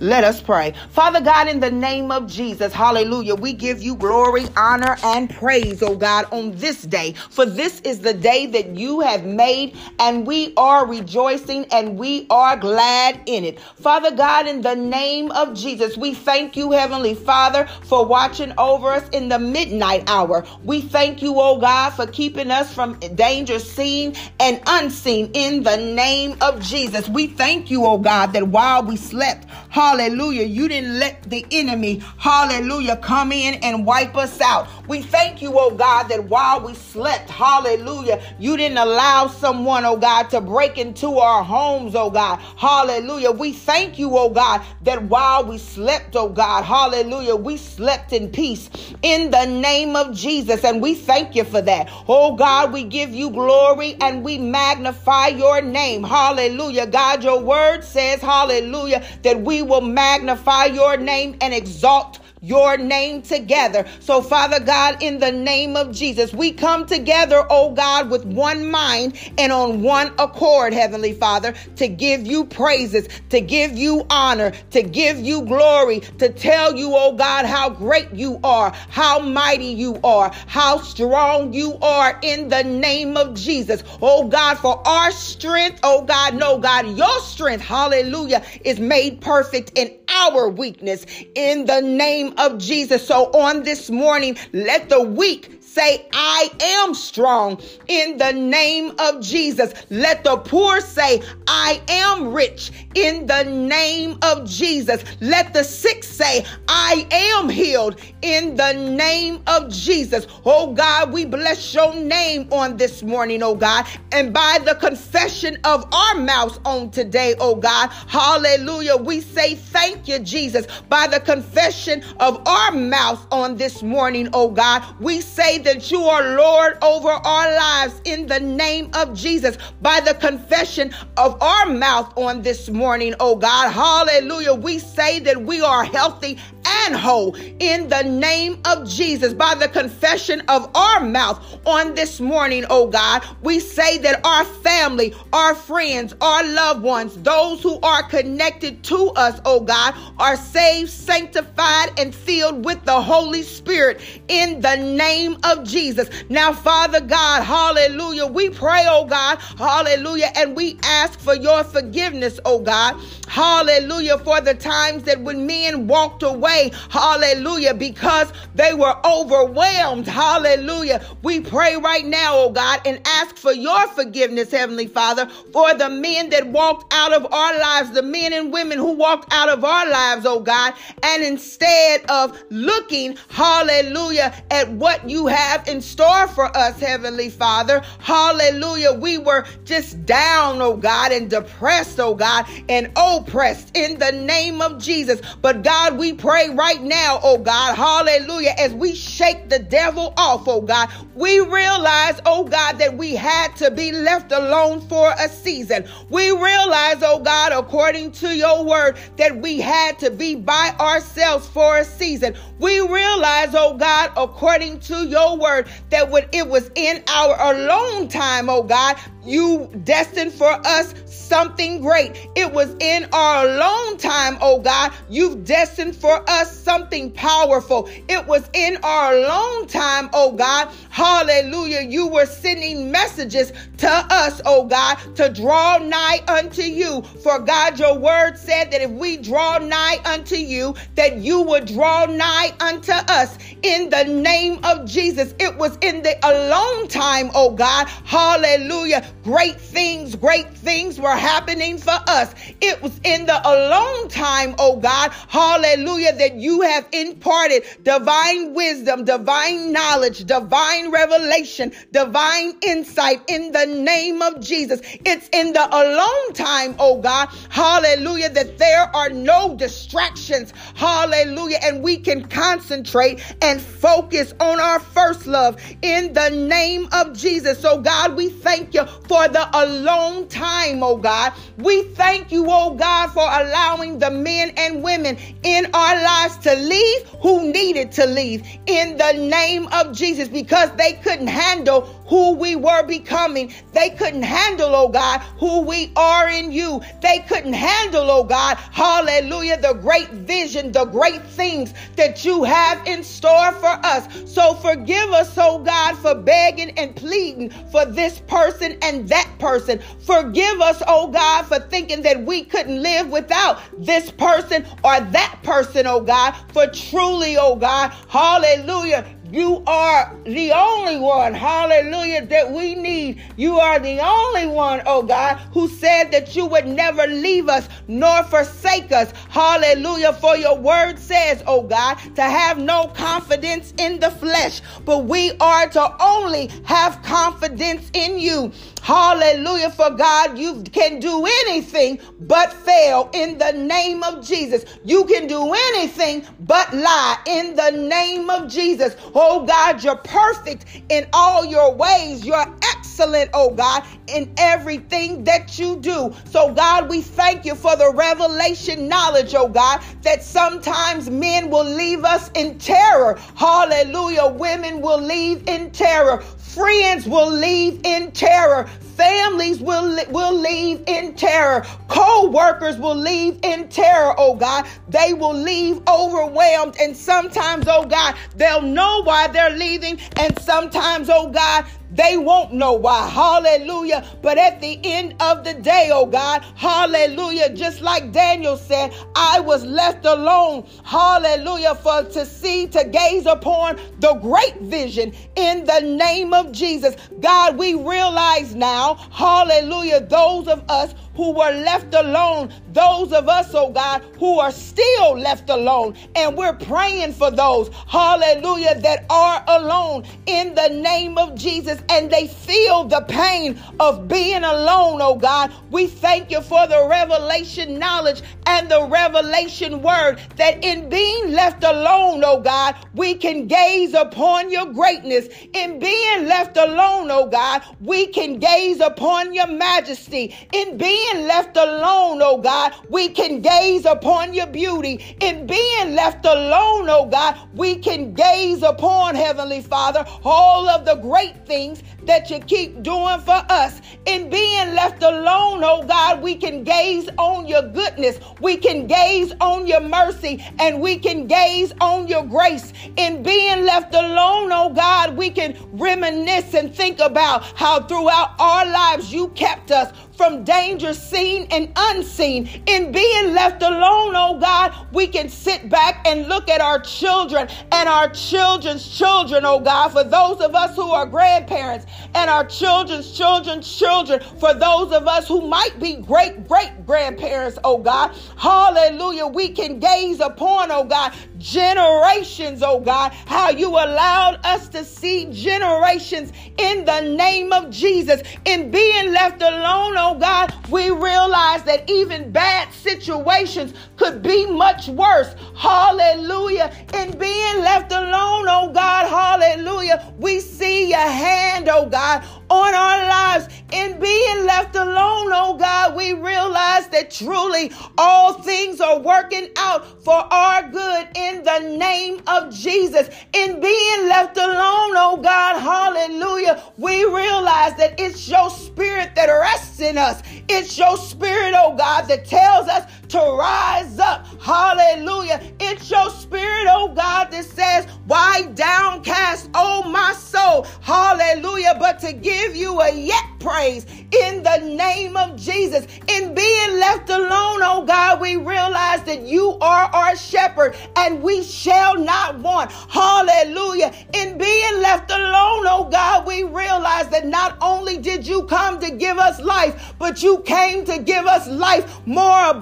Let 0.04 0.26
us 0.26 0.42
pray. 0.42 0.74
Father 0.90 1.22
God, 1.22 1.48
in 1.48 1.62
the 1.62 1.72
name 1.72 2.12
of 2.12 2.28
Jesus, 2.28 2.74
hallelujah, 2.74 3.36
we 3.36 3.54
give 3.54 3.82
you 3.82 3.96
glory, 3.96 4.46
honor, 4.58 4.98
and 5.02 5.30
praise, 5.30 5.82
oh 5.82 5.96
God, 5.96 6.26
on 6.34 6.52
this 6.58 6.82
day. 6.82 7.14
For 7.30 7.46
this 7.46 7.80
is 7.86 8.00
the 8.00 8.14
day 8.14 8.48
that 8.48 8.76
you 8.76 9.00
have 9.00 9.24
made, 9.24 9.78
and 10.00 10.28
we 10.28 10.54
are 10.58 10.86
rejoicing 10.86 11.68
and 11.72 11.98
we 11.98 12.28
are 12.30 12.58
glad 12.58 13.22
in 13.28 13.46
it. 13.46 13.62
Father 13.62 14.14
God, 14.14 14.46
in 14.46 14.60
the 14.60 14.76
name 14.76 15.32
of 15.32 15.54
Jesus, 15.54 15.96
we 15.96 16.14
thank 16.14 16.58
you, 16.58 16.74
Heavenly 16.74 17.16
Father, 17.16 17.66
for 17.84 18.06
watching 18.06 18.52
over 18.58 18.90
us 18.90 19.08
in 19.14 19.30
the 19.30 19.40
midnight 19.40 20.04
hour. 20.10 20.44
We 20.66 20.82
thank 20.82 21.22
you, 21.22 21.36
oh 21.38 21.60
God, 21.60 21.92
for 21.92 22.08
keeping 22.08 22.52
us 22.52 22.74
from 22.74 23.00
danger 23.16 23.58
seen 23.58 24.16
and 24.42 24.62
unseen 24.68 25.32
in 25.34 25.64
the 25.64 25.78
name 25.78 26.36
of 26.42 26.62
Jesus. 26.62 27.08
We 27.08 27.28
thank 27.28 27.72
you, 27.72 27.86
oh 27.86 28.00
God, 28.00 28.34
that 28.34 28.50
while 28.50 28.84
we 28.84 28.98
slept, 28.98 29.46
hallelujah, 29.70 29.93
Hallelujah. 29.94 30.46
You 30.46 30.68
didn't 30.68 30.98
let 30.98 31.22
the 31.30 31.46
enemy, 31.52 32.02
hallelujah, 32.18 32.98
come 32.98 33.32
in 33.32 33.64
and 33.64 33.86
wipe 33.86 34.18
us 34.18 34.42
out. 34.42 34.68
We 34.88 35.04
thank 35.04 35.40
you, 35.40 35.54
oh 35.54 35.70
God, 35.70 36.08
that 36.08 36.24
while 36.24 36.62
we 36.62 36.74
slept, 36.74 37.30
hallelujah, 37.30 38.20
you 38.40 38.58
didn't 38.58 38.80
allow 38.80 39.28
someone, 39.28 39.86
oh 39.86 39.96
God, 39.96 40.32
to 40.32 40.42
break 40.42 40.80
into 40.80 41.20
our 41.20 41.44
homes, 41.44 41.94
oh 41.94 42.10
God. 42.10 42.40
Hallelujah. 42.58 43.30
We 43.30 43.54
thank 43.54 44.00
you, 44.00 44.18
oh 44.18 44.32
God, 44.32 44.64
that 44.82 45.04
while 45.04 45.46
we 45.46 45.60
slept, 45.60 46.16
oh 46.16 46.30
God, 46.30 46.64
hallelujah, 46.64 47.36
we 47.36 47.58
slept 47.58 48.14
in 48.14 48.32
peace 48.32 48.72
in 49.04 49.30
the 49.30 49.46
name 49.46 49.96
of 49.96 50.16
Jesus. 50.16 50.64
And 50.64 50.82
we 50.82 50.96
thank 50.96 51.36
you 51.36 51.44
for 51.44 51.62
that. 51.62 51.88
Oh 52.08 52.36
God, 52.36 52.74
we 52.74 52.84
give 52.84 53.12
you 53.12 53.30
glory 53.30 53.96
and 54.02 54.24
we 54.24 54.40
magnify 54.40 55.28
your 55.28 55.62
name. 55.62 56.04
Hallelujah. 56.04 56.88
God, 56.88 57.24
your 57.24 57.40
word 57.42 57.84
says, 57.84 58.22
hallelujah, 58.22 59.06
that 59.22 59.40
we 59.42 59.62
will 59.62 59.73
magnify 59.82 60.66
your 60.66 60.98
name 60.98 61.36
and 61.42 61.54
exalt 61.54 62.20
your 62.44 62.76
name 62.76 63.22
together. 63.22 63.86
So, 64.02 64.22
Father 64.22 64.60
God, 64.60 65.02
in 65.02 65.20
the 65.20 65.32
name 65.32 65.78
of 65.78 65.92
Jesus, 65.94 66.34
we 66.34 66.52
come 66.52 66.86
together, 66.86 67.46
oh 67.50 67.72
God, 67.72 68.10
with 68.10 68.26
one 68.26 68.70
mind 68.70 69.18
and 69.38 69.52
on 69.54 69.82
one 69.82 70.14
accord, 70.20 70.74
Heavenly 70.74 71.14
Father, 71.14 71.54
to 71.78 71.88
give 71.88 72.28
you 72.28 72.44
praises, 72.44 73.08
to 73.30 73.40
give 73.40 73.72
you 73.78 74.06
honor, 74.10 74.52
to 74.72 74.84
give 74.84 75.20
you 75.20 75.44
glory, 75.44 76.02
to 76.20 76.28
tell 76.30 76.76
you, 76.76 76.92
oh 76.94 77.14
God, 77.14 77.46
how 77.46 77.70
great 77.70 78.14
you 78.14 78.42
are, 78.44 78.74
how 78.90 79.20
mighty 79.20 79.68
you 79.68 79.98
are, 80.04 80.30
how 80.48 80.80
strong 80.80 81.54
you 81.54 81.78
are 81.82 82.20
in 82.22 82.50
the 82.50 82.64
name 82.64 83.16
of 83.16 83.36
Jesus. 83.36 83.86
Oh 84.02 84.28
God, 84.28 84.58
for 84.58 84.86
our 84.86 85.12
strength, 85.12 85.80
oh 85.84 86.04
God, 86.04 86.36
no, 86.36 86.58
God, 86.58 86.88
your 86.98 87.22
strength, 87.22 87.64
hallelujah, 87.64 88.44
is 88.66 88.82
made 88.82 89.22
perfect 89.22 89.72
in 89.76 89.98
our 90.10 90.50
weakness 90.50 91.06
in 91.36 91.66
the 91.66 91.82
name 91.82 92.33
of 92.38 92.58
Jesus. 92.58 93.06
So 93.06 93.26
on 93.32 93.64
this 93.64 93.90
morning, 93.90 94.38
let 94.54 94.90
the 94.90 95.02
weak 95.02 95.53
say, 95.74 96.06
I 96.14 96.50
am 96.62 96.94
strong 96.94 97.60
in 97.88 98.18
the 98.18 98.32
name 98.32 98.94
of 99.00 99.22
Jesus. 99.22 99.74
Let 99.90 100.24
the 100.24 100.38
poor 100.38 100.80
say, 100.82 101.22
I 101.48 101.82
am 101.88 102.32
rich 102.32 102.72
in 102.94 103.26
the 103.26 103.44
name 103.44 104.20
of 104.22 104.48
Jesus. 104.48 105.04
Let 105.20 105.54
the 105.54 105.64
sick 105.64 106.04
say, 106.04 106.46
I 106.68 107.08
am 107.12 107.50
healed 107.50 108.00
in 108.22 108.56
the 108.56 108.74
name 108.74 109.42
of 109.48 109.72
Jesus. 109.72 110.28
Oh 110.46 110.74
God, 110.74 111.12
we 111.12 111.26
bless 111.26 111.74
your 111.74 111.96
name 111.96 112.48
on 112.52 112.78
this 112.78 113.02
morning, 113.02 113.42
oh 113.42 113.56
God. 113.56 113.88
And 114.12 114.34
by 114.34 114.60
the 114.64 114.76
confession 114.76 115.58
of 115.64 115.92
our 115.92 116.16
mouths 116.16 116.60
on 116.66 116.92
today, 116.92 117.36
oh 117.40 117.56
God, 117.56 117.90
hallelujah, 118.08 118.98
we 118.98 119.22
say 119.22 119.56
thank 119.56 120.08
you, 120.08 120.20
Jesus. 120.20 120.68
By 120.90 121.08
the 121.08 121.20
confession 121.20 122.04
of 122.20 122.48
our 122.48 122.72
mouths 122.72 123.26
on 123.32 123.58
this 123.58 123.82
morning, 123.82 124.30
oh 124.34 124.52
God, 124.52 124.84
we 125.00 125.20
say 125.22 125.63
that 125.64 125.92
you 125.92 126.04
are 126.04 126.36
Lord 126.38 126.78
over 126.82 127.10
our 127.10 127.56
lives 127.56 128.02
in 128.06 128.28
the 128.28 128.40
name 128.40 128.90
of 128.94 129.14
Jesus 129.14 129.58
by 129.82 130.00
the 130.02 130.14
confession 130.14 130.94
of 131.18 131.42
our 131.42 131.66
mouth 131.68 132.16
on 132.18 132.42
this 132.42 132.70
morning, 132.70 133.16
oh 133.20 133.36
God. 133.36 133.72
Hallelujah. 133.72 134.54
We 134.54 134.80
say 134.80 135.20
that 135.20 135.42
we 135.42 135.62
are 135.62 135.84
healthy 135.84 136.38
and 136.66 136.96
whole 136.96 137.36
in 137.60 137.88
the 137.90 138.04
name 138.04 138.60
of 138.66 138.88
Jesus 138.88 139.34
by 139.34 139.56
the 139.56 139.68
confession 139.68 140.42
of 140.48 140.70
our 140.76 141.00
mouth 141.00 141.60
on 141.66 141.96
this 141.96 142.20
morning, 142.20 142.66
oh 142.70 142.88
God. 142.88 143.26
We 143.42 143.60
say 143.60 143.98
that 144.00 144.26
our 144.26 144.46
family, 144.46 145.14
our 145.32 145.56
friends, 145.56 146.14
our 146.22 146.44
loved 146.44 146.84
ones, 146.84 147.16
those 147.24 147.62
who 147.62 147.80
are 147.82 148.04
connected 148.04 148.84
to 148.86 149.10
us, 149.16 149.40
oh 149.46 149.60
God, 149.60 149.96
are 150.20 150.36
saved, 150.36 150.90
sanctified, 150.90 152.00
and 152.00 152.14
filled 152.14 152.66
with 152.66 152.84
the 152.86 153.02
Holy 153.02 153.44
Spirit 153.44 154.02
in 154.28 154.62
the 154.62 154.76
name 154.76 155.38
of 155.44 155.64
Jesus. 155.64 156.10
Now, 156.30 156.54
Father 156.54 157.02
God, 157.02 157.44
hallelujah, 157.44 158.26
we 158.28 158.50
pray, 158.50 158.86
oh 158.88 159.06
God, 159.06 159.40
hallelujah, 159.58 160.32
and 160.36 160.56
we 160.56 160.78
ask 160.84 161.20
for 161.20 161.36
your 161.36 161.64
forgiveness, 161.64 162.40
oh 162.46 162.60
God, 162.60 163.00
hallelujah, 163.28 164.18
for 164.20 164.42
the 164.42 164.54
times 164.54 165.04
that 165.04 165.20
when 165.22 165.46
men 165.46 165.88
walked 165.88 166.24
away, 166.24 166.53
hallelujah, 166.90 167.74
because 167.74 168.32
they 168.56 168.74
were 168.74 168.96
overwhelmed, 169.06 170.08
hallelujah. 170.08 171.04
We 171.22 171.40
pray 171.40 171.76
right 171.78 172.06
now, 172.06 172.38
oh 172.38 172.52
God, 172.52 172.82
and 172.86 173.02
ask 173.06 173.36
for 173.38 173.52
your 173.52 173.88
forgiveness, 173.88 174.52
Heavenly 174.52 174.88
Father, 174.88 175.28
for 175.52 175.74
the 175.74 175.90
men 175.90 176.30
that 176.30 176.48
walked 176.48 176.94
out 176.94 177.14
of 177.14 177.32
our 177.32 177.60
lives, 177.60 177.92
the 177.92 178.04
men 178.04 178.34
and 178.34 178.52
women 178.52 178.78
who 178.78 178.92
walked 178.94 179.34
out 179.34 179.50
of 179.50 179.64
our 179.64 179.90
lives, 179.90 180.26
oh 180.26 180.40
God, 180.40 180.74
and 181.02 181.24
instead 181.24 182.02
of 182.10 182.42
looking, 182.50 183.18
hallelujah, 183.30 184.34
at 184.52 184.70
what 184.72 185.10
you 185.10 185.28
have 185.28 185.68
in 185.68 185.82
store 185.82 186.28
for 186.28 186.46
us, 186.56 186.80
Heavenly 186.80 187.30
Father, 187.30 187.82
hallelujah, 188.00 188.94
we 188.94 189.18
were 189.18 189.46
just 189.66 190.06
down, 190.06 190.62
oh 190.62 190.78
God, 190.78 191.12
and 191.12 191.30
depressed, 191.30 192.00
oh 192.00 192.16
God, 192.16 192.46
and 192.70 192.92
oppressed 192.96 193.76
in 193.76 194.00
the 194.00 194.12
name 194.12 194.62
of 194.62 194.82
Jesus. 194.82 195.22
But 195.42 195.64
God, 195.64 195.98
we 195.98 196.14
pray 196.14 196.43
right 196.50 196.82
now, 196.82 197.20
oh 197.24 197.38
God, 197.38 197.76
hallelujah, 197.76 198.54
as 198.58 198.74
we 198.74 198.96
shake 198.96 199.50
the 199.50 199.60
devil 199.60 200.14
off, 200.18 200.48
oh 200.48 200.62
God, 200.62 200.90
we 201.16 201.40
realize, 201.40 202.20
oh 202.26 202.44
God, 202.44 202.78
that 202.80 202.96
we 202.98 203.16
had 203.16 203.56
to 203.58 203.72
be 203.72 203.92
left 203.92 204.32
alone 204.32 204.82
for 204.82 205.14
a 205.20 205.30
season. 205.30 205.86
We 206.10 206.32
realize, 206.32 207.02
oh 207.04 207.20
God, 207.24 207.52
according 207.52 208.12
to 208.14 208.36
your 208.36 208.64
word, 208.64 208.98
that 209.18 209.36
we 209.38 209.60
had 209.60 210.00
to 210.00 210.12
be 210.12 210.36
by 210.36 210.76
ourselves 210.80 211.48
for 211.48 211.78
a 211.78 211.86
season. 211.86 212.36
We 212.60 212.80
realize, 212.80 213.54
oh 213.54 213.78
God, 213.78 214.12
according 214.18 214.80
to 214.82 215.08
your 215.08 215.38
word, 215.38 215.68
that 215.90 216.10
when 216.10 216.28
it 216.32 216.48
was 216.48 216.72
in 216.76 217.04
our 217.08 217.54
alone 217.54 218.08
time, 218.08 218.50
oh 218.50 218.64
God, 218.64 218.98
you 219.26 219.70
destined 219.84 220.34
for 220.34 220.52
us 220.66 220.94
something 221.06 221.82
great. 221.82 222.28
It 222.36 222.52
was 222.52 222.76
in 222.80 223.08
our 223.14 223.46
alone 223.46 223.98
time, 223.98 224.38
oh 224.42 224.60
God, 224.60 224.92
you've 225.10 225.46
destined 225.46 225.96
for 225.96 226.24
us 226.30 226.56
something 226.56 227.12
powerful. 227.12 227.90
It 228.10 228.26
was 228.28 228.50
in 228.54 228.78
our 228.84 229.16
alone 229.16 229.68
time, 229.68 230.10
oh 230.14 230.34
God, 230.34 230.70
hallelujah, 230.90 231.82
you 231.82 232.08
were 232.08 232.26
sending 232.26 232.92
messages 232.92 233.54
to 233.78 233.90
us, 233.90 234.42
oh 234.46 234.66
God, 234.66 234.96
to 235.16 235.30
draw 235.30 235.78
nigh 235.78 236.22
unto 236.28 236.62
you. 236.62 237.02
For 237.24 237.40
God, 237.40 237.80
your 237.80 237.98
word 237.98 238.38
said 238.38 238.72
that 238.72 238.82
if 238.82 238.92
we 238.92 239.18
draw 239.18 239.58
nigh 239.58 239.98
unto 240.06 240.36
you, 240.36 240.76
that 240.96 241.18
you 241.18 241.42
would 241.42 241.66
draw 241.66 242.06
nigh 242.06 242.54
unto 242.60 242.92
us 242.92 243.38
in 243.62 243.90
the 243.90 244.04
name 244.04 244.60
of 244.64 244.86
Jesus. 244.86 245.34
It 245.40 245.58
was 245.58 245.78
in 245.82 246.04
the 246.04 246.18
alone 246.28 246.88
time, 246.88 247.32
oh 247.34 247.52
God, 247.52 247.88
hallelujah 247.88 249.13
Great 249.24 249.56
things, 249.56 250.16
great 250.18 250.50
things 250.50 251.00
were 251.00 251.16
happening 251.16 251.78
for 251.78 251.98
us. 252.08 252.36
It 252.60 252.82
was 252.82 253.00
in 253.06 253.26
the 253.26 253.48
alone 253.48 254.10
time, 254.10 254.54
oh 254.60 254.76
God, 254.76 255.12
hallelujah, 255.30 256.14
that 256.18 256.36
you 256.36 256.60
have 256.62 256.86
imparted 256.92 257.64
divine 257.84 258.54
wisdom, 258.54 259.06
divine 259.06 259.72
knowledge, 259.72 260.26
divine 260.26 260.92
revelation, 260.92 261.72
divine 261.94 262.56
insight 262.64 263.22
in 263.30 263.54
the 263.54 263.66
name 263.66 264.22
of 264.22 264.42
Jesus. 264.42 264.82
It's 265.06 265.30
in 265.32 265.54
the 265.54 265.74
alone 265.74 266.34
time, 266.34 266.76
oh 266.78 267.00
God, 267.00 267.30
hallelujah, 267.48 268.30
that 268.30 268.58
there 268.58 268.94
are 268.94 269.10
no 269.10 269.56
distractions, 269.56 270.52
hallelujah, 270.76 271.60
and 271.64 271.82
we 271.82 271.96
can 271.98 272.26
concentrate 272.26 273.24
and 273.42 273.62
focus 273.62 274.34
on 274.42 274.60
our 274.60 274.82
first 274.82 275.28
love 275.28 275.62
in 275.82 276.12
the 276.12 276.30
name 276.30 276.90
of 276.92 277.18
Jesus. 277.18 277.58
So, 277.60 277.80
God, 277.80 278.18
we 278.18 278.28
thank 278.28 278.74
you 278.74 278.84
for 279.14 279.28
the 279.28 279.48
alone 279.56 280.28
time, 280.28 280.82
oh 280.82 280.98
God. 280.98 281.34
We 281.60 281.84
thank 281.84 282.32
you, 282.32 282.48
oh 282.50 282.74
God, 282.74 283.12
for 283.12 283.22
allowing 283.22 284.00
the 284.00 284.10
men 284.10 284.54
and 284.58 284.82
women 284.82 285.20
in 285.44 285.68
our 285.72 286.04
lives 286.04 286.38
to 286.38 286.56
leave 286.56 287.08
who 287.22 287.52
needed 287.52 287.92
to 287.92 288.08
leave 288.08 288.44
in 288.66 288.98
the 288.98 289.14
name 289.14 289.68
of 289.68 289.96
Jesus 289.96 290.30
because 290.30 290.72
they 290.78 290.94
couldn't 290.94 291.28
handle 291.28 291.82
who 292.14 292.34
we 292.34 292.56
were 292.56 292.84
becoming. 292.84 293.52
They 293.72 293.90
couldn't 293.90 294.22
handle, 294.22 294.76
oh 294.76 294.88
God, 294.88 295.20
who 295.40 295.62
we 295.62 295.92
are 295.96 296.30
in 296.30 296.52
you. 296.52 296.80
They 297.02 297.26
couldn't 297.28 297.54
handle, 297.54 298.12
oh 298.12 298.24
God, 298.24 298.58
hallelujah, 298.58 299.60
the 299.60 299.74
great 299.74 300.12
vision, 300.12 300.72
the 300.72 300.86
great 300.86 301.24
things 301.24 301.74
that 301.96 302.24
you 302.24 302.44
have 302.44 302.86
in 302.86 303.04
store 303.04 303.52
for 303.54 303.80
us. 303.84 304.32
So 304.32 304.54
forgive 304.54 305.10
us, 305.10 305.34
oh 305.40 305.58
God, 305.58 305.98
for 305.98 306.14
begging 306.14 306.78
and 306.78 306.96
pleading 306.96 307.50
for 307.72 307.84
this 307.84 308.20
person 308.20 308.78
and 308.84 309.10
that 309.10 309.28
person. 309.40 309.80
Forgive 310.06 310.62
us, 310.62 310.84
oh 310.88 311.08
God, 311.08 311.48
for 311.48 311.58
thinking 311.62 312.04
that 312.04 312.24
we 312.24 312.44
couldn't 312.44 312.84
live 312.84 313.10
without 313.10 313.60
this 313.84 314.12
person 314.12 314.68
or 314.84 315.00
that 315.00 315.40
person, 315.42 315.88
oh 315.88 316.02
God. 316.02 316.36
For 316.54 316.68
truly, 316.68 317.38
oh 317.38 317.56
God, 317.56 317.92
hallelujah 318.08 319.04
You 319.34 319.64
are 319.66 320.16
the 320.26 320.52
only 320.52 321.00
one, 321.00 321.34
hallelujah, 321.34 322.28
that 322.28 322.52
we 322.52 322.76
need. 322.76 323.20
You 323.36 323.58
are 323.58 323.80
the 323.80 324.00
only 324.00 324.46
one, 324.46 324.84
oh 324.86 325.02
God, 325.02 325.38
who 325.54 325.68
said 325.68 326.12
that 326.12 326.36
you 326.36 326.46
would 326.46 326.68
never 326.68 327.08
leave 327.08 327.50
us 327.50 327.68
nor 327.88 328.22
forsake 328.26 328.92
us. 328.92 329.12
Hallelujah. 329.30 330.14
For 330.14 330.38
your 330.38 330.56
word 330.60 331.00
says, 331.00 331.44
oh 331.48 331.64
God, 331.64 331.96
to 332.16 332.22
have 332.22 332.60
no 332.60 332.90
confidence 332.90 333.74
in 333.80 334.00
the 334.00 334.12
flesh, 334.12 334.62
but 334.86 335.06
we 335.06 335.32
are 335.40 335.68
to 335.68 335.96
only 336.00 336.52
have 336.66 337.02
confidence 337.02 337.90
in 337.96 338.20
you. 338.20 338.52
Hallelujah. 338.84 339.72
For 339.72 339.90
God, 339.92 340.38
you 340.38 340.62
can 340.72 341.00
do 341.00 341.26
anything 341.26 342.00
but 342.20 342.54
fail 342.54 343.10
in 343.14 343.38
the 343.38 343.54
name 343.54 344.04
of 344.04 344.24
Jesus. 344.28 344.66
You 344.84 345.06
can 345.06 345.26
do 345.26 345.54
anything 345.54 346.28
but 346.42 346.72
lie 346.74 347.18
in 347.26 347.56
the 347.56 347.72
name 347.72 348.30
of 348.30 348.48
Jesus. 348.52 348.96
Oh 349.26 349.46
God, 349.46 349.82
you're 349.82 349.96
perfect 349.96 350.66
in 350.90 351.08
all 351.14 351.46
your 351.46 351.74
ways. 351.74 352.26
You're 352.26 352.46
excellent, 352.62 353.30
oh 353.34 353.52
God, 353.52 353.86
in 354.08 354.34
everything 354.38 355.24
that 355.24 355.58
you 355.58 355.78
do. 355.78 356.14
So, 356.30 356.54
God, 356.54 356.90
we 356.90 357.02
thank 357.02 357.46
you 357.46 357.56
for 357.56 357.74
the 357.78 357.90
revelation 357.94 358.90
knowledge, 358.90 359.34
oh 359.34 359.48
God, 359.48 359.82
that 360.02 360.24
sometimes 360.24 361.10
men 361.10 361.50
will 361.50 361.64
leave 361.64 362.04
us 362.04 362.32
in 362.36 362.60
terror. 362.60 363.18
Hallelujah. 363.36 364.28
Women 364.28 364.82
will 364.82 365.02
leave 365.02 365.48
in 365.48 365.72
terror. 365.72 366.20
Friends 366.20 367.08
will 367.08 367.32
leave 367.32 367.80
in 367.86 368.12
terror. 368.12 368.70
Families 368.96 369.60
will, 369.60 369.98
will 370.10 370.38
leave 370.38 370.84
in 370.88 371.16
terror. 371.16 371.66
Co 371.88 372.30
workers 372.30 372.78
will 372.78 372.96
leave 372.96 373.40
in 373.44 373.68
terror, 373.70 374.14
oh 374.18 374.36
God. 374.36 374.68
They 374.88 375.14
will 375.14 375.34
leave 375.34 375.82
overwhelmed. 375.88 376.76
And 376.80 376.96
sometimes, 376.96 377.66
oh 377.68 377.86
God, 377.86 378.16
they'll 378.36 378.62
know 378.62 379.04
why 379.04 379.28
they're 379.28 379.58
leaving. 379.58 380.00
And 380.18 380.38
sometimes, 380.40 381.10
oh 381.10 381.30
God, 381.30 381.66
they 381.94 382.18
won't 382.18 382.54
know 382.54 382.74
why. 382.74 383.08
Hallelujah. 383.08 384.06
But 384.22 384.38
at 384.38 384.60
the 384.62 384.80
end 384.84 385.16
of 385.20 385.44
the 385.44 385.54
day, 385.54 385.90
oh 385.94 386.06
God, 386.06 386.44
hallelujah. 386.56 387.54
Just 387.54 387.82
like 387.82 388.12
Daniel 388.12 388.58
said, 388.58 388.94
I 389.16 389.40
was 389.40 389.64
left 389.64 390.06
alone. 390.06 390.68
Hallelujah. 390.84 391.76
For 391.76 392.04
to 392.04 392.26
see, 392.26 392.68
to 392.68 392.84
gaze 392.86 393.26
upon 393.26 393.80
the 394.00 394.14
great 394.16 394.60
vision 394.62 395.14
in 395.36 395.66
the 395.66 395.80
name 395.82 396.34
of 396.34 396.52
Jesus. 396.52 396.96
God, 397.20 397.58
we 397.58 397.74
realize 397.76 398.56
now, 398.56 398.96
hallelujah, 399.12 400.02
those 400.02 400.48
of 400.48 400.64
us 400.70 400.96
who 401.16 401.32
were 401.32 401.52
left 401.52 401.94
alone, 401.94 402.52
those 402.74 403.12
of 403.14 403.28
us, 403.30 403.54
oh 403.54 403.72
God, 403.72 404.04
who 404.20 404.40
are 404.40 404.52
still 404.52 405.18
left 405.18 405.50
alone. 405.50 405.96
And 406.16 406.38
we're 406.38 406.56
praying 406.56 407.14
for 407.14 407.32
those, 407.32 407.70
hallelujah, 407.88 408.80
that 408.80 409.06
are 409.10 409.44
alone 409.48 410.06
in 410.26 410.56
the 410.56 410.70
name 410.70 411.18
of 411.18 411.36
Jesus 411.36 411.82
and 411.90 412.12
they 412.12 412.28
feel 412.28 412.86
the 412.86 413.02
pain 413.08 413.60
of 413.80 414.08
being 414.08 414.44
alone, 414.44 415.02
oh 415.02 415.16
God. 415.16 415.52
We 415.70 415.88
thank 415.88 416.32
you 416.32 416.42
for 416.42 416.68
the 416.68 416.88
revelation 416.90 417.80
knowledge 417.80 418.22
and 418.48 418.70
the 418.70 418.88
revelation 418.88 419.82
word 419.82 420.20
that 420.38 420.64
in 420.64 420.90
being 420.90 421.32
left 421.34 421.64
alone, 421.64 422.24
oh 422.26 422.40
God, 422.42 422.76
we 422.94 423.16
can 423.16 423.48
gaze 423.48 423.94
upon 423.94 424.52
your 424.52 424.72
greatness. 424.74 425.28
In 425.54 425.80
being 425.80 426.26
left 426.26 426.58
alone, 426.58 427.10
oh 427.12 427.28
God, 427.28 427.62
we 427.80 428.08
can 428.08 428.40
gaze 428.40 428.80
upon 428.80 429.34
your 429.34 429.48
majesty. 429.48 430.36
In 430.54 430.78
being 430.78 431.28
left 431.28 431.58
alone, 431.58 432.22
oh 432.22 432.40
God, 432.42 432.63
we 432.90 433.10
can 433.10 433.42
gaze 433.42 433.86
upon 433.86 434.34
your 434.34 434.48
beauty. 434.48 435.16
In 435.20 435.48
being 435.48 435.96
left 435.96 436.26
alone, 436.26 436.90
oh 436.90 437.08
God, 437.10 437.38
we 437.54 437.76
can 437.76 438.14
gaze 438.14 438.64
upon, 438.64 439.16
Heavenly 439.16 439.62
Father, 439.62 440.06
all 440.24 440.68
of 440.70 440.86
the 440.86 440.96
great 440.96 441.46
things 441.46 441.84
that 442.04 442.30
you 442.30 442.40
keep 442.40 442.84
doing 442.84 443.20
for 443.22 443.42
us. 443.50 443.82
In 444.06 444.30
being 444.30 444.76
left 444.76 445.02
alone, 445.04 445.64
oh 445.64 445.84
God, 445.88 446.22
we 446.22 446.36
can 446.36 446.64
gaze 446.64 447.10
on 447.18 447.48
your 447.48 447.62
goodness. 447.62 448.20
We 448.42 448.58
can 448.58 448.88
gaze 448.88 449.34
on 449.40 449.68
your 449.68 449.82
mercy 449.82 450.44
and 450.60 450.82
we 450.82 450.98
can 450.98 451.28
gaze 451.28 451.74
on 451.82 452.08
your 452.08 452.26
grace. 452.26 452.74
In 452.98 453.24
being 453.24 453.66
left 453.66 453.94
alone, 453.94 454.52
oh 454.52 454.72
God, 454.74 455.16
we 455.18 455.30
can 455.30 455.58
reminisce 455.74 456.54
and 456.54 456.74
think 456.74 457.00
about 457.00 457.44
how 457.58 457.82
throughout 457.82 458.36
our 458.40 458.66
lives 458.66 459.12
you 459.12 459.30
kept 459.30 459.72
us 459.72 459.94
from 460.16 460.44
danger 460.44 460.94
seen 460.94 461.48
and 461.52 461.72
unseen. 461.76 462.50
In 462.68 462.92
being 462.92 463.34
left 463.34 463.62
alone, 463.62 464.14
oh 464.16 464.38
God, 464.40 464.74
we 464.92 465.08
can 465.08 465.30
sit 465.30 465.70
back 465.70 466.06
and 466.08 466.28
look 466.28 466.50
at 466.50 466.62
our 466.62 466.80
children 466.80 467.48
and 467.72 467.90
our 467.90 468.10
children's 468.10 468.88
children, 468.98 469.46
oh 469.46 469.60
God, 469.60 469.90
for 469.90 470.04
those 470.04 470.40
of 470.42 470.56
us 470.56 470.76
who 470.76 470.92
are 470.92 471.06
grandparents 471.06 471.86
and 472.14 472.30
our 472.30 472.46
children's 472.46 473.12
children's 473.12 473.78
children, 473.78 474.20
for 474.40 474.54
those 474.54 474.92
of 474.92 475.08
us 475.08 475.28
who 475.28 475.48
might 475.48 475.80
be 475.80 475.96
great 475.96 476.48
great 476.48 476.86
grandparents, 476.86 477.58
oh 477.64 477.78
God. 477.78 478.16
Hallelujah. 478.38 479.28
We 479.28 479.50
can 479.50 479.80
gaze 479.80 480.20
upon, 480.20 480.72
oh 480.72 480.84
God, 480.84 481.14
generations, 481.44 482.64
oh 482.64 482.80
God, 482.80 483.12
how 483.26 483.50
you 483.50 483.68
allowed 483.68 484.40
us 484.46 484.70
to 484.70 484.86
see 484.86 485.28
generations 485.32 486.32
in 486.58 486.86
the 486.86 487.02
name 487.02 487.52
of 487.52 487.70
Jesus. 487.70 488.22
In 488.46 488.72
being 488.72 489.12
left 489.12 489.42
alone, 489.42 489.96
oh 489.98 490.18
God, 490.20 490.54
we 490.70 490.90
realize 490.90 491.64
that 491.64 491.90
even 491.90 492.32
bad 492.32 492.72
situations 492.74 493.74
could 493.98 494.24
be 494.24 494.46
much 494.46 494.88
worse. 494.88 495.36
Hallelujah. 495.58 496.74
In 496.94 497.18
being 497.18 497.58
left 497.60 497.92
alone, 497.92 498.46
oh 498.48 498.72
God, 498.74 499.08
hallelujah, 499.08 500.14
we 500.18 500.40
see 500.40 500.90
your 500.90 501.00
hand, 501.00 501.68
oh 501.68 501.88
God, 501.88 502.24
on 502.50 502.74
our 502.74 503.08
lives. 503.08 503.63
In 503.74 504.00
being 504.00 504.46
left 504.46 504.76
alone, 504.76 505.32
oh 505.34 505.58
God, 505.60 505.96
we 505.96 506.14
realize 506.14 506.88
that 506.90 507.10
truly 507.10 507.72
all 507.98 508.34
things 508.34 508.80
are 508.80 509.00
working 509.00 509.50
out 509.58 510.04
for 510.04 510.14
our 510.14 510.70
good 510.70 511.08
in 511.16 511.44
the 511.44 511.76
name 511.80 512.22
of 512.28 512.54
Jesus. 512.54 513.10
In 513.34 513.60
being 513.60 514.08
left 514.08 514.38
alone, 514.38 514.94
oh 514.96 515.20
God, 515.24 515.60
hallelujah, 515.60 516.64
we 516.78 517.04
realize 517.06 517.76
that 517.78 518.00
it's 518.00 518.30
your 518.30 518.52
spirit 518.52 519.16
that 519.16 519.26
rests 519.26 519.80
in 519.80 519.98
us. 519.98 520.22
It's 520.48 520.78
your 520.78 520.96
spirit, 520.96 521.56
oh 521.58 521.76
God, 521.76 522.08
that 522.10 522.26
tells 522.26 522.68
us 522.68 522.92
to 523.14 523.20
rise 523.20 524.00
up. 524.00 524.26
Hallelujah. 524.42 525.40
It's 525.60 525.92
your 525.92 526.10
spirit, 526.10 526.66
oh 526.68 526.92
God, 526.96 527.30
that 527.30 527.46
says, 527.46 527.86
Why 528.06 528.48
downcast, 528.56 529.52
oh 529.54 529.84
my 529.84 530.14
soul? 530.14 530.66
Hallelujah. 530.82 531.76
But 531.80 532.00
to 532.00 532.14
give 532.14 532.56
you 532.56 532.82
a 532.82 532.92
yet 532.92 533.24
praise 533.40 533.86
in 534.12 534.42
the 534.42 534.58
name 534.58 535.16
of 535.16 535.36
Jesus. 535.36 535.86
In 536.08 536.34
being 536.34 536.80
left 536.80 537.10
alone, 537.12 537.62
oh 537.62 537.84
God, 537.86 538.20
we 538.20 538.36
realize 538.36 539.04
that 539.04 539.22
you 539.22 539.60
are 539.62 539.86
our 539.94 540.16
shepherd 540.16 540.76
and 540.96 541.22
we 541.22 541.44
shall 541.44 542.00
not 542.00 542.40
want. 542.40 542.72
Hallelujah. 542.72 543.94
In 544.14 544.38
being 544.40 544.82
left 544.82 545.12
alone, 545.12 545.66
oh 545.68 545.88
God, 545.92 546.26
we 546.26 546.44
realize 546.44 547.10
that 547.10 547.28
not 547.28 547.58
only 547.62 548.00
did 548.00 548.26
you 548.26 548.44
come 548.46 548.80
to 548.80 548.90
give 548.90 549.20
us 549.20 549.40
life, 549.40 549.94
but 550.00 550.24
you 550.24 550.40
came 550.40 550.84
to 550.86 550.98
give 551.00 551.26
us 551.28 551.48
life 551.48 552.00
more 552.08 552.54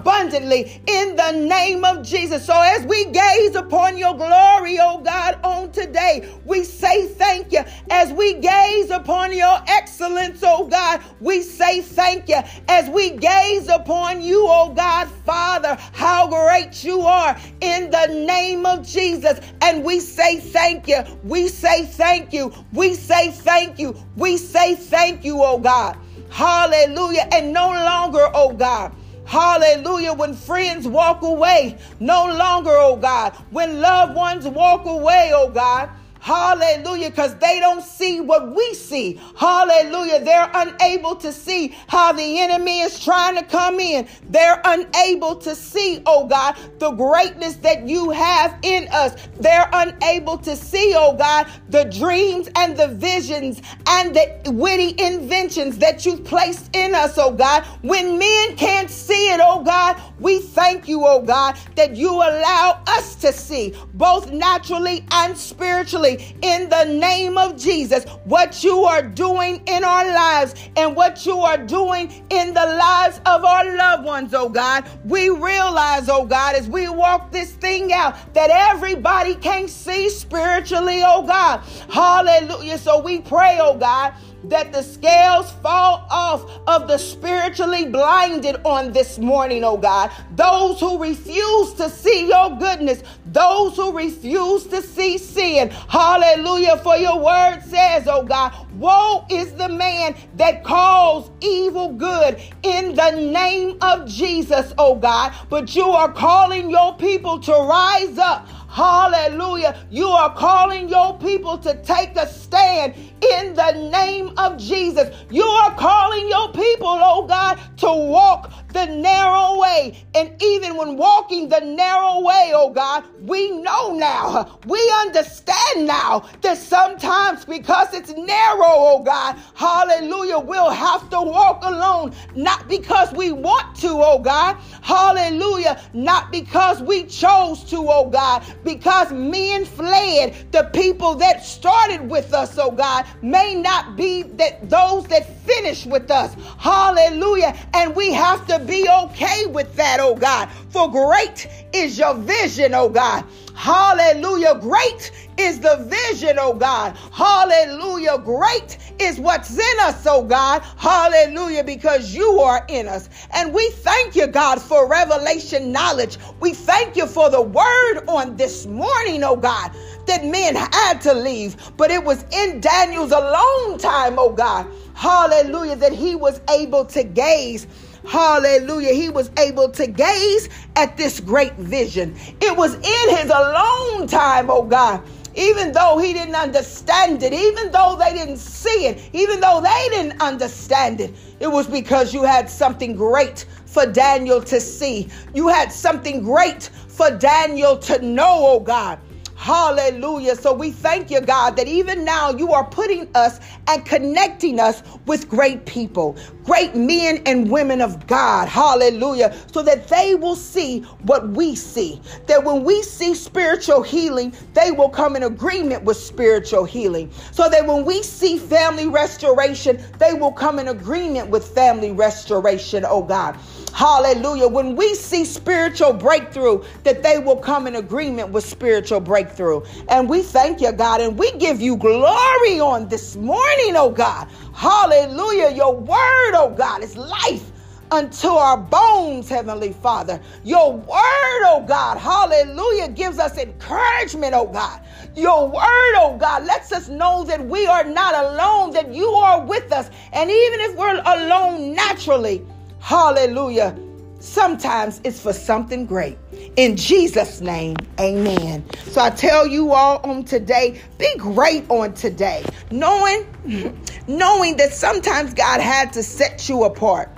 in 0.44 1.16
the 1.16 1.32
name 1.32 1.86
of 1.86 2.04
Jesus. 2.04 2.46
So 2.46 2.54
as 2.60 2.86
we 2.86 3.06
gaze 3.12 3.56
upon 3.56 3.98
your 3.98 4.16
glory, 4.16 4.78
oh 4.80 5.02
God, 5.04 5.40
on 5.44 5.72
today, 5.72 6.28
we 6.46 6.64
say 6.64 7.08
thank 7.08 7.52
you. 7.52 7.64
As 7.90 8.12
we 8.12 8.36
gaze 8.36 8.90
upon 8.90 9.36
your 9.36 9.60
excellence, 9.68 10.40
oh 10.44 10.68
God, 10.68 11.02
we 11.20 11.42
say 11.44 11.82
thank 11.82 12.30
you. 12.30 12.40
As 12.68 12.90
we 12.90 13.12
gaze 13.12 13.68
upon 13.68 14.22
you, 14.22 14.46
oh 14.48 14.74
God, 14.74 15.08
Father, 15.26 15.78
how 15.94 16.28
great 16.28 16.84
you 16.84 17.02
are 17.02 17.38
in 17.62 17.92
the 17.92 18.08
name 18.08 18.66
of 18.66 18.86
Jesus. 18.88 19.40
And 19.62 19.84
we 19.84 20.00
say 20.00 20.40
thank 20.40 20.88
you. 20.88 21.04
We 21.24 21.48
say 21.48 21.86
thank 21.86 22.34
you. 22.34 22.54
We 22.74 22.96
say 22.96 23.32
thank 23.32 23.80
you. 23.80 23.96
We 24.16 24.38
say 24.38 24.76
thank 24.76 25.24
you, 25.24 25.44
oh 25.44 25.60
God. 25.60 25.98
Hallelujah. 26.30 27.28
And 27.32 27.54
no 27.54 27.70
longer, 27.70 28.30
oh 28.34 28.54
God. 28.54 28.96
Hallelujah. 29.26 30.14
When 30.14 30.34
friends 30.34 30.88
walk 30.88 31.22
away, 31.22 31.78
no 32.00 32.26
longer, 32.26 32.72
oh 32.72 32.96
God. 32.96 33.34
When 33.52 33.80
loved 33.80 34.16
ones 34.16 34.48
walk 34.48 34.86
away, 34.86 35.32
oh 35.34 35.50
God. 35.50 35.90
Hallelujah. 36.22 37.10
Because 37.10 37.36
they 37.38 37.60
don't 37.60 37.84
see 37.84 38.22
what 38.22 38.56
we 38.56 38.74
see. 38.76 39.20
Hallelujah. 39.36 40.24
They're 40.24 40.52
unable 40.54 41.16
to 41.16 41.32
see 41.34 41.76
how 41.88 42.14
the 42.14 42.40
enemy 42.40 42.82
is 42.82 43.04
trying 43.04 43.36
to 43.38 43.44
come 43.44 43.80
in. 43.80 44.08
They're 44.30 44.62
unable 44.64 45.36
to 45.38 45.56
see, 45.56 46.04
oh 46.06 46.28
God, 46.28 46.56
the 46.78 46.92
greatness 46.92 47.56
that 47.58 47.88
you 47.88 48.12
have 48.12 48.56
in 48.62 48.88
us. 48.92 49.16
They're 49.40 49.70
unable 49.74 50.38
to 50.40 50.56
see, 50.56 50.94
oh 50.96 51.16
God, 51.18 51.48
the 51.70 51.86
dreams 51.86 52.50
and 52.56 52.78
the 52.78 52.90
visions 52.90 53.62
and 53.88 54.16
the 54.16 54.52
witty 54.52 54.94
inventions 55.04 55.80
that 55.80 56.06
you've 56.06 56.24
placed 56.24 56.76
in 56.76 56.94
us, 56.94 57.18
oh 57.18 57.32
God. 57.32 57.64
When 57.82 58.20
men 58.20 58.56
can't 58.58 58.92
see 58.92 59.30
it, 59.34 59.42
oh 59.44 59.64
God, 59.64 60.00
We 60.22 60.40
thank 60.40 60.88
you, 60.88 61.06
oh 61.06 61.22
God, 61.24 61.58
that 61.76 61.96
you 61.96 62.12
allow 62.14 62.82
us 62.88 63.16
to 63.16 63.34
see 63.34 63.74
both 63.96 64.32
naturally 64.32 65.04
and 65.12 65.36
spiritually 65.36 66.36
in 66.42 66.70
the 66.70 66.86
name 66.86 67.38
of 67.38 67.58
Jesus 67.58 68.06
what 68.26 68.64
you 68.64 68.84
are 68.84 69.02
doing 69.02 69.64
in 69.66 69.84
our 69.84 70.06
lives 70.06 70.54
and 70.78 70.96
what 70.96 71.26
you 71.26 71.40
are 71.40 71.58
doing 71.58 72.12
in 72.30 72.54
the 72.54 72.66
lives 72.66 73.20
of 73.26 73.44
our 73.44 73.76
loved 73.76 74.06
ones, 74.06 74.34
oh 74.34 74.48
God. 74.48 74.88
We 75.06 75.30
realize, 75.30 76.08
oh 76.08 76.26
God, 76.26 76.56
as 76.56 76.70
we 76.70 76.88
walk 76.88 77.32
this 77.32 77.54
thing 77.54 77.92
out, 77.92 78.34
that 78.36 78.52
everybody 78.52 79.36
can 79.36 79.68
see 79.68 80.10
spiritually, 80.10 81.02
oh 81.04 81.24
God. 81.24 81.62
Hallelujah. 81.90 82.78
So 82.78 83.02
we 83.02 83.22
pray, 83.22 83.58
oh 83.60 83.76
God 83.76 84.14
that 84.46 84.72
the 84.72 84.82
scales 84.82 85.52
fall 85.64 86.06
off 86.10 86.46
of 86.68 86.88
the 86.88 86.98
spiritually 86.98 87.86
blinded 87.88 88.58
on 88.66 88.92
this 88.92 89.20
morning, 89.20 89.64
oh 89.64 89.78
God. 89.78 90.12
Those 90.36 90.80
who 90.80 91.02
refuse 91.02 91.74
to 91.76 91.90
see 91.90 92.28
your 92.28 92.58
goodness, 92.58 93.04
those 93.26 93.76
who 93.76 93.96
refuse 93.96 94.66
to 94.68 94.82
see 94.82 95.18
sin. 95.18 95.70
Hallelujah. 95.70 96.78
For 96.78 96.96
your 96.98 97.20
word 97.20 97.62
says, 97.62 98.08
oh 98.08 98.24
God, 98.24 98.54
woe 98.78 99.26
is 99.30 99.54
the 99.54 99.70
man 99.70 100.16
that 100.36 100.64
calls 100.64 101.30
evil 101.42 101.94
good 101.94 102.40
in 102.64 102.96
the 102.96 103.12
name 103.12 103.78
of 103.82 104.08
Jesus, 104.08 104.74
oh 104.78 104.96
God. 104.96 105.34
But 105.50 105.76
you 105.76 105.90
are 105.90 106.12
calling 106.12 106.70
your 106.70 106.96
people 106.96 107.40
to 107.40 107.52
rise 107.52 108.18
up. 108.18 108.48
Hallelujah. 108.72 109.86
You 109.90 110.08
are 110.08 110.34
calling 110.34 110.88
your 110.88 111.18
people 111.20 111.58
to 111.58 111.76
take 111.84 112.16
a 112.16 112.26
stand 112.26 112.94
in 112.96 113.54
the 113.54 113.90
name 113.92 114.32
of 114.38 114.58
Jesus. 114.58 115.14
You 115.30 115.44
are 115.44 115.76
calling 115.76 116.30
your 116.30 116.54
people, 116.54 116.88
oh 116.88 117.26
God, 117.28 117.60
to 117.80 117.88
walk 117.88 118.54
the 118.74 118.86
narrow 118.86 119.60
way. 119.60 120.04
And 120.16 120.34
even 120.42 120.76
when 120.78 120.98
walking 120.98 121.50
the 121.50 121.60
narrow 121.60 122.22
way, 122.22 122.52
oh 122.54 122.72
God, 122.74 123.04
we 123.22 123.52
know 123.52 123.94
now, 123.96 124.60
we 124.66 124.80
understand 125.02 125.88
now 125.88 126.28
that 126.42 126.58
sometimes 126.58 127.46
because 127.46 127.94
it's 127.94 128.12
narrow, 128.12 128.64
oh 128.66 129.04
God, 129.04 129.38
hallelujah, 129.54 130.40
we'll 130.40 130.70
have 130.70 131.10
to 131.10 131.22
walk 131.22 131.64
alone, 131.64 132.14
not 132.36 132.68
because 132.68 133.12
we 133.14 133.32
want 133.32 133.76
to, 133.78 133.90
oh 133.90 134.20
God, 134.20 134.58
hallelujah, 134.82 135.82
not 135.94 136.32
because 136.32 136.82
we 136.82 137.06
chose 137.06 137.64
to, 137.66 137.78
oh 137.78 138.10
God, 138.10 138.44
because 138.64 139.12
men 139.12 139.66
fled. 139.66 140.36
The 140.52 140.70
people 140.74 141.16
that 141.16 141.44
started 141.44 142.10
with 142.10 142.34
us, 142.34 142.58
oh 142.58 142.72
God, 142.72 143.06
may 143.22 143.56
not 143.56 143.96
be 143.96 144.24
that 144.24 144.70
those 144.70 145.06
that 145.08 145.40
finish 145.46 145.86
with 145.86 146.10
us, 146.12 146.36
hallelujah, 146.58 147.56
and 147.74 147.96
we 147.96 148.12
have 148.12 148.46
to 148.48 148.61
be 148.68 148.88
okay 149.04 149.46
with 149.48 149.76
that, 149.76 150.00
oh 150.00 150.16
God. 150.16 150.50
For 150.70 150.90
great 150.90 151.48
is 151.74 151.98
your 151.98 152.16
vision, 152.16 152.74
oh 152.74 152.90
God. 152.90 153.26
Hallelujah. 153.54 154.56
Great 154.60 155.12
is 155.38 155.60
the 155.60 155.78
vision, 155.88 156.38
oh 156.40 156.54
God. 156.54 156.98
Hallelujah. 157.12 158.18
Great 158.18 158.78
is 159.00 159.20
what's 159.20 159.52
in 159.52 159.80
us, 159.82 160.06
oh 160.08 160.24
God. 160.24 160.64
Hallelujah. 160.78 161.64
Because 161.64 162.14
you 162.14 162.40
are 162.40 162.66
in 162.70 162.88
us. 162.88 163.10
And 163.34 163.54
we 163.54 163.70
thank 163.70 164.16
you, 164.16 164.28
God, 164.28 164.62
for 164.62 164.88
revelation 164.88 165.72
knowledge. 165.72 166.18
We 166.40 166.54
thank 166.54 166.96
you 166.96 167.06
for 167.08 167.30
the 167.30 167.42
word 167.42 168.02
on 168.08 168.36
this 168.36 168.66
morning, 168.66 169.24
oh 169.24 169.36
God, 169.36 169.72
that 170.08 170.26
men 170.26 170.56
had 170.56 171.00
to 171.02 171.14
leave. 171.14 171.56
But 171.78 171.92
it 171.92 172.04
was 172.04 172.26
in 172.32 172.62
Daniel's 172.62 173.12
alone 173.12 173.78
time, 173.78 174.18
oh 174.18 174.32
God. 174.32 174.68
Hallelujah. 174.94 175.76
That 175.76 175.94
he 175.94 176.16
was 176.16 176.42
able 176.50 176.86
to 176.86 177.04
gaze 177.04 177.68
Hallelujah. 178.08 178.94
He 178.94 179.10
was 179.10 179.32
able 179.38 179.70
to 179.70 179.88
gaze 179.88 180.50
at 180.76 180.98
this 180.98 181.20
great 181.20 181.54
vision. 181.54 182.16
It 182.42 182.56
was 182.56 182.76
in 182.76 183.18
his 183.18 183.30
alone 183.30 184.08
time, 184.08 184.50
oh 184.50 184.64
God. 184.64 185.04
Even 185.36 185.72
though 185.72 185.98
he 185.98 186.12
didn't 186.12 186.36
understand 186.36 187.24
it, 187.24 187.32
even 187.32 187.72
though 187.72 187.96
they 187.98 188.14
didn't 188.14 188.38
see 188.38 188.88
it, 188.88 189.10
even 189.14 189.40
though 189.40 189.62
they 189.62 189.88
didn't 189.90 190.22
understand 190.22 191.00
it, 191.00 191.14
it 191.40 191.48
was 191.48 191.68
because 191.68 192.14
you 192.14 192.24
had 192.24 192.50
something 192.50 192.96
great 192.96 193.46
for 193.66 193.86
Daniel 193.86 194.42
to 194.42 194.60
see. 194.60 195.08
You 195.34 195.48
had 195.48 195.72
something 195.72 196.22
great 196.22 196.70
for 196.90 197.10
Daniel 197.12 197.78
to 197.78 198.02
know, 198.02 198.46
oh 198.46 198.60
God. 198.60 199.00
Hallelujah. 199.42 200.36
So 200.36 200.54
we 200.54 200.70
thank 200.70 201.10
you, 201.10 201.20
God, 201.20 201.56
that 201.56 201.68
even 201.68 202.06
now 202.06 202.30
you 202.30 202.54
are 202.54 202.64
putting 202.64 203.10
us 203.16 203.40
and 203.68 203.84
connecting 203.84 204.60
us 204.60 204.84
with 205.08 205.28
great 205.28 205.66
people, 205.66 206.16
great 206.44 206.76
men 206.76 207.24
and 207.26 207.50
women 207.50 207.82
of 207.82 208.06
God. 208.06 208.48
Hallelujah. 208.48 209.36
So 209.52 209.64
that 209.64 209.88
they 209.88 210.14
will 210.14 210.36
see 210.36 210.82
what 211.02 211.28
we 211.30 211.56
see. 211.56 212.00
That 212.28 212.44
when 212.44 212.64
we 212.64 212.84
see 212.84 213.16
spiritual 213.16 213.82
healing, 213.82 214.32
they 214.54 214.70
will 214.70 214.90
come 214.90 215.16
in 215.16 215.24
agreement 215.24 215.86
with 215.86 215.98
spiritual 215.98 216.64
healing. 216.64 217.10
So 217.32 217.50
that 217.50 217.66
when 217.66 217.84
we 217.84 218.04
see 218.04 218.38
family 218.38 218.88
restoration, 218.90 219.84
they 219.98 220.14
will 220.14 220.34
come 220.34 220.60
in 220.60 220.68
agreement 220.68 221.32
with 221.32 221.48
family 221.48 221.92
restoration, 221.92 222.86
oh 222.88 223.02
God. 223.02 223.40
Hallelujah. 223.74 224.48
When 224.48 224.76
we 224.76 224.94
see 224.94 225.26
spiritual 225.26 225.94
breakthrough, 225.94 226.64
that 226.84 227.02
they 227.02 227.18
will 227.18 227.38
come 227.38 227.66
in 227.68 227.78
agreement 227.78 228.30
with 228.30 228.46
spiritual 228.46 229.00
breakthrough. 229.32 229.62
And 229.90 230.10
we 230.10 230.22
thank 230.22 230.62
you, 230.62 230.72
God, 230.72 231.02
and 231.02 231.18
we 231.18 231.32
give 231.34 231.62
you 231.62 231.78
glory 231.78 232.60
on 232.60 232.88
this 232.88 233.16
morning, 233.16 233.76
oh 233.76 233.92
God. 233.92 234.28
Hallelujah. 234.54 235.52
Your 235.56 235.76
word, 235.76 236.34
oh 236.36 236.54
God, 236.58 236.84
is 236.84 236.98
life 236.98 237.52
unto 237.92 238.28
our 238.28 238.58
bones, 238.58 239.28
Heavenly 239.30 239.74
Father. 239.74 240.20
Your 240.44 240.74
word, 240.74 241.42
oh 241.46 241.66
God, 241.68 241.98
hallelujah, 241.98 242.90
gives 242.90 243.20
us 243.20 243.38
encouragement, 243.38 244.34
oh 244.34 244.48
God. 244.48 244.82
Your 245.16 245.48
word, 245.48 245.96
oh 245.98 246.18
God, 246.20 246.46
lets 246.46 246.72
us 246.72 246.88
know 246.88 247.24
that 247.26 247.46
we 247.46 247.68
are 247.68 247.84
not 247.84 248.16
alone, 248.16 248.72
that 248.72 248.94
you 248.94 249.08
are 249.08 249.46
with 249.46 249.72
us. 249.74 249.90
And 250.14 250.30
even 250.30 250.60
if 250.62 250.76
we're 250.78 251.02
alone 251.06 251.74
naturally, 251.74 252.46
Hallelujah. 252.82 253.78
Sometimes 254.22 255.02
it's 255.04 255.20
for 255.20 255.34
something 255.34 255.88
great. 255.88 256.16
In 256.56 256.78
Jesus' 256.78 257.42
name, 257.42 257.76
amen. 258.00 258.64
So 258.84 259.02
I 259.02 259.10
tell 259.10 259.48
you 259.48 259.72
all 259.74 260.00
on 260.08 260.24
today, 260.24 260.80
be 261.00 261.12
great 261.18 261.68
on 261.70 261.96
today. 261.96 262.46
Knowing, 262.70 263.26
knowing 264.08 264.58
that 264.58 264.74
sometimes 264.74 265.34
God 265.34 265.60
had 265.60 265.92
to 265.94 266.04
set 266.04 266.48
you 266.48 266.66
apart 266.66 267.10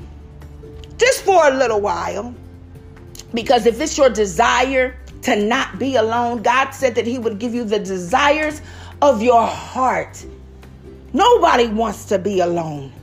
just 0.98 1.24
for 1.24 1.46
a 1.46 1.52
little 1.54 1.82
while. 1.82 2.34
Because 3.34 3.66
if 3.66 3.82
it's 3.82 3.98
your 3.98 4.10
desire 4.10 4.98
to 5.24 5.36
not 5.36 5.78
be 5.78 5.98
alone, 5.98 6.42
God 6.42 6.72
said 6.72 6.96
that 6.96 7.06
He 7.06 7.20
would 7.20 7.38
give 7.38 7.54
you 7.54 7.66
the 7.66 7.80
desires 7.80 8.62
of 9.02 9.22
your 9.22 9.46
heart. 9.46 10.26
Nobody 11.12 11.68
wants 11.68 12.06
to 12.06 12.18
be 12.18 12.40
alone. 12.40 12.94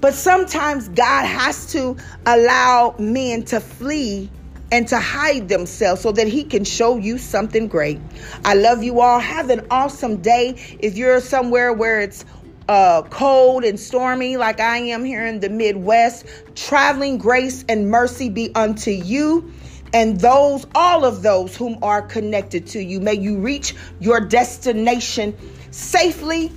But 0.00 0.14
sometimes 0.14 0.88
God 0.88 1.26
has 1.26 1.72
to 1.72 1.96
allow 2.26 2.94
men 2.98 3.44
to 3.46 3.60
flee 3.60 4.30
and 4.72 4.86
to 4.88 4.98
hide 4.98 5.48
themselves 5.48 6.00
so 6.00 6.12
that 6.12 6.28
he 6.28 6.44
can 6.44 6.64
show 6.64 6.96
you 6.96 7.18
something 7.18 7.68
great. 7.68 8.00
I 8.44 8.54
love 8.54 8.82
you 8.82 9.00
all. 9.00 9.18
Have 9.18 9.50
an 9.50 9.66
awesome 9.70 10.16
day. 10.18 10.56
If 10.78 10.96
you're 10.96 11.20
somewhere 11.20 11.72
where 11.72 12.00
it's 12.00 12.24
uh, 12.68 13.02
cold 13.02 13.64
and 13.64 13.78
stormy 13.78 14.36
like 14.36 14.60
I 14.60 14.78
am 14.78 15.04
here 15.04 15.26
in 15.26 15.40
the 15.40 15.48
Midwest, 15.48 16.24
traveling 16.54 17.18
grace 17.18 17.64
and 17.68 17.90
mercy 17.90 18.30
be 18.30 18.54
unto 18.54 18.92
you 18.92 19.52
and 19.92 20.20
those, 20.20 20.66
all 20.74 21.04
of 21.04 21.22
those 21.22 21.56
whom 21.56 21.78
are 21.82 22.02
connected 22.02 22.68
to 22.68 22.80
you. 22.80 23.00
May 23.00 23.14
you 23.14 23.38
reach 23.38 23.74
your 23.98 24.20
destination 24.20 25.36
safely 25.72 26.52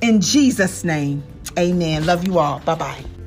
in 0.00 0.22
Jesus' 0.22 0.84
name. 0.84 1.22
Amen. 1.58 2.06
Love 2.06 2.24
you 2.24 2.38
all. 2.38 2.60
Bye 2.60 2.74
bye. 2.74 3.19